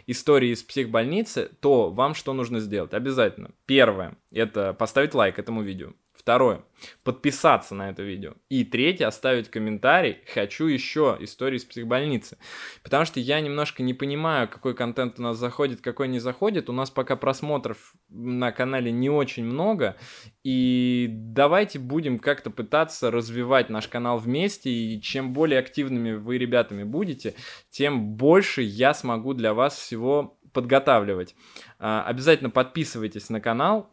истории 0.05 0.49
из 0.49 0.61
психбольницы, 0.61 1.49
то 1.61 1.89
вам 1.89 2.13
что 2.13 2.33
нужно 2.33 2.59
сделать? 2.59 2.93
Обязательно. 2.93 3.51
Первое, 3.65 4.17
это 4.29 4.73
поставить 4.73 5.13
лайк 5.13 5.39
этому 5.39 5.61
видео. 5.61 5.93
Второе. 6.25 6.63
Подписаться 7.03 7.75
на 7.75 7.91
это 7.91 8.01
видео. 8.01 8.33
И 8.49 8.65
третье. 8.65 9.05
Оставить 9.05 9.51
комментарий. 9.51 10.17
Хочу 10.33 10.65
еще 10.65 11.17
истории 11.19 11.57
из 11.57 11.65
психбольницы. 11.65 12.39
Потому 12.81 13.05
что 13.05 13.19
я 13.19 13.39
немножко 13.41 13.83
не 13.83 13.93
понимаю, 13.93 14.49
какой 14.49 14.73
контент 14.73 15.19
у 15.19 15.21
нас 15.21 15.37
заходит, 15.37 15.81
какой 15.81 16.07
не 16.07 16.17
заходит. 16.17 16.67
У 16.67 16.73
нас 16.73 16.89
пока 16.89 17.15
просмотров 17.15 17.93
на 18.09 18.51
канале 18.51 18.91
не 18.91 19.07
очень 19.07 19.45
много. 19.45 19.97
И 20.43 21.09
давайте 21.11 21.77
будем 21.77 22.17
как-то 22.17 22.49
пытаться 22.49 23.11
развивать 23.11 23.69
наш 23.69 23.87
канал 23.87 24.17
вместе. 24.17 24.71
И 24.71 24.99
чем 24.99 25.31
более 25.31 25.59
активными 25.59 26.13
вы 26.13 26.39
ребятами 26.39 26.81
будете, 26.81 27.35
тем 27.69 28.15
больше 28.15 28.63
я 28.63 28.95
смогу 28.95 29.35
для 29.35 29.53
вас 29.53 29.75
всего 29.75 30.39
подготавливать. 30.53 31.35
А, 31.77 32.03
обязательно 32.03 32.49
подписывайтесь 32.49 33.29
на 33.29 33.41
канал, 33.41 33.91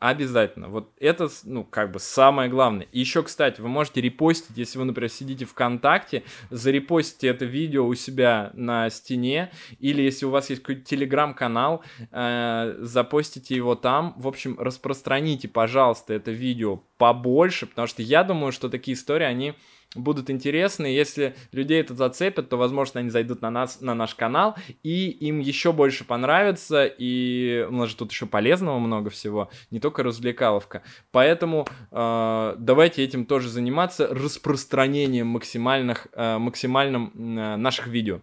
Обязательно. 0.00 0.68
Вот 0.68 0.94
это, 0.98 1.28
ну, 1.44 1.62
как 1.62 1.92
бы 1.92 1.98
самое 1.98 2.48
главное. 2.48 2.86
И 2.90 3.00
еще, 3.00 3.22
кстати, 3.22 3.60
вы 3.60 3.68
можете 3.68 4.00
репостить, 4.00 4.56
если 4.56 4.78
вы, 4.78 4.86
например, 4.86 5.10
сидите 5.10 5.44
ВКонтакте, 5.44 6.22
зарепостите 6.48 7.28
это 7.28 7.44
видео 7.44 7.86
у 7.86 7.94
себя 7.94 8.50
на 8.54 8.88
стене, 8.88 9.50
или 9.78 10.00
если 10.00 10.24
у 10.24 10.30
вас 10.30 10.48
есть 10.48 10.62
какой-то 10.62 10.86
телеграм-канал, 10.86 11.84
э, 12.12 12.76
запостите 12.78 13.54
его 13.54 13.74
там. 13.74 14.14
В 14.16 14.26
общем, 14.26 14.58
распространите, 14.58 15.48
пожалуйста, 15.48 16.14
это 16.14 16.30
видео 16.30 16.80
побольше, 16.96 17.66
потому 17.66 17.86
что 17.86 18.00
я 18.00 18.24
думаю, 18.24 18.52
что 18.52 18.70
такие 18.70 18.94
истории, 18.94 19.26
они 19.26 19.54
будут 19.94 20.30
интересны. 20.30 20.86
Если 20.86 21.34
людей 21.52 21.80
это 21.80 21.94
зацепит, 21.94 22.48
то, 22.48 22.56
возможно, 22.56 23.00
они 23.00 23.10
зайдут 23.10 23.42
на 23.42 23.50
нас, 23.50 23.80
на 23.80 23.94
наш 23.94 24.14
канал, 24.14 24.56
и 24.82 25.08
им 25.10 25.40
еще 25.40 25.72
больше 25.72 26.04
понравится, 26.04 26.86
и 26.86 27.66
у 27.68 27.72
нас 27.72 27.88
же 27.88 27.96
тут 27.96 28.12
еще 28.12 28.26
полезного 28.26 28.78
много 28.78 29.10
всего, 29.10 29.50
не 29.70 29.80
только 29.80 30.02
развлекаловка. 30.02 30.82
Поэтому 31.10 31.66
э, 31.90 32.54
давайте 32.58 33.02
этим 33.02 33.26
тоже 33.26 33.48
заниматься, 33.48 34.06
распространением 34.08 35.26
максимальных, 35.26 36.06
э, 36.12 36.38
максимальным 36.38 37.12
э, 37.14 37.56
наших 37.56 37.88
видео. 37.88 38.20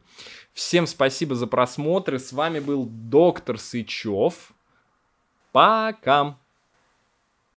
Всем 0.54 0.88
спасибо 0.88 1.36
за 1.36 1.48
просмотры. 1.48 2.18
С 2.18 2.32
вами 2.32 2.60
был 2.60 2.86
доктор 2.86 3.60
Сычев. 3.60 4.54
Пока! 5.52 6.38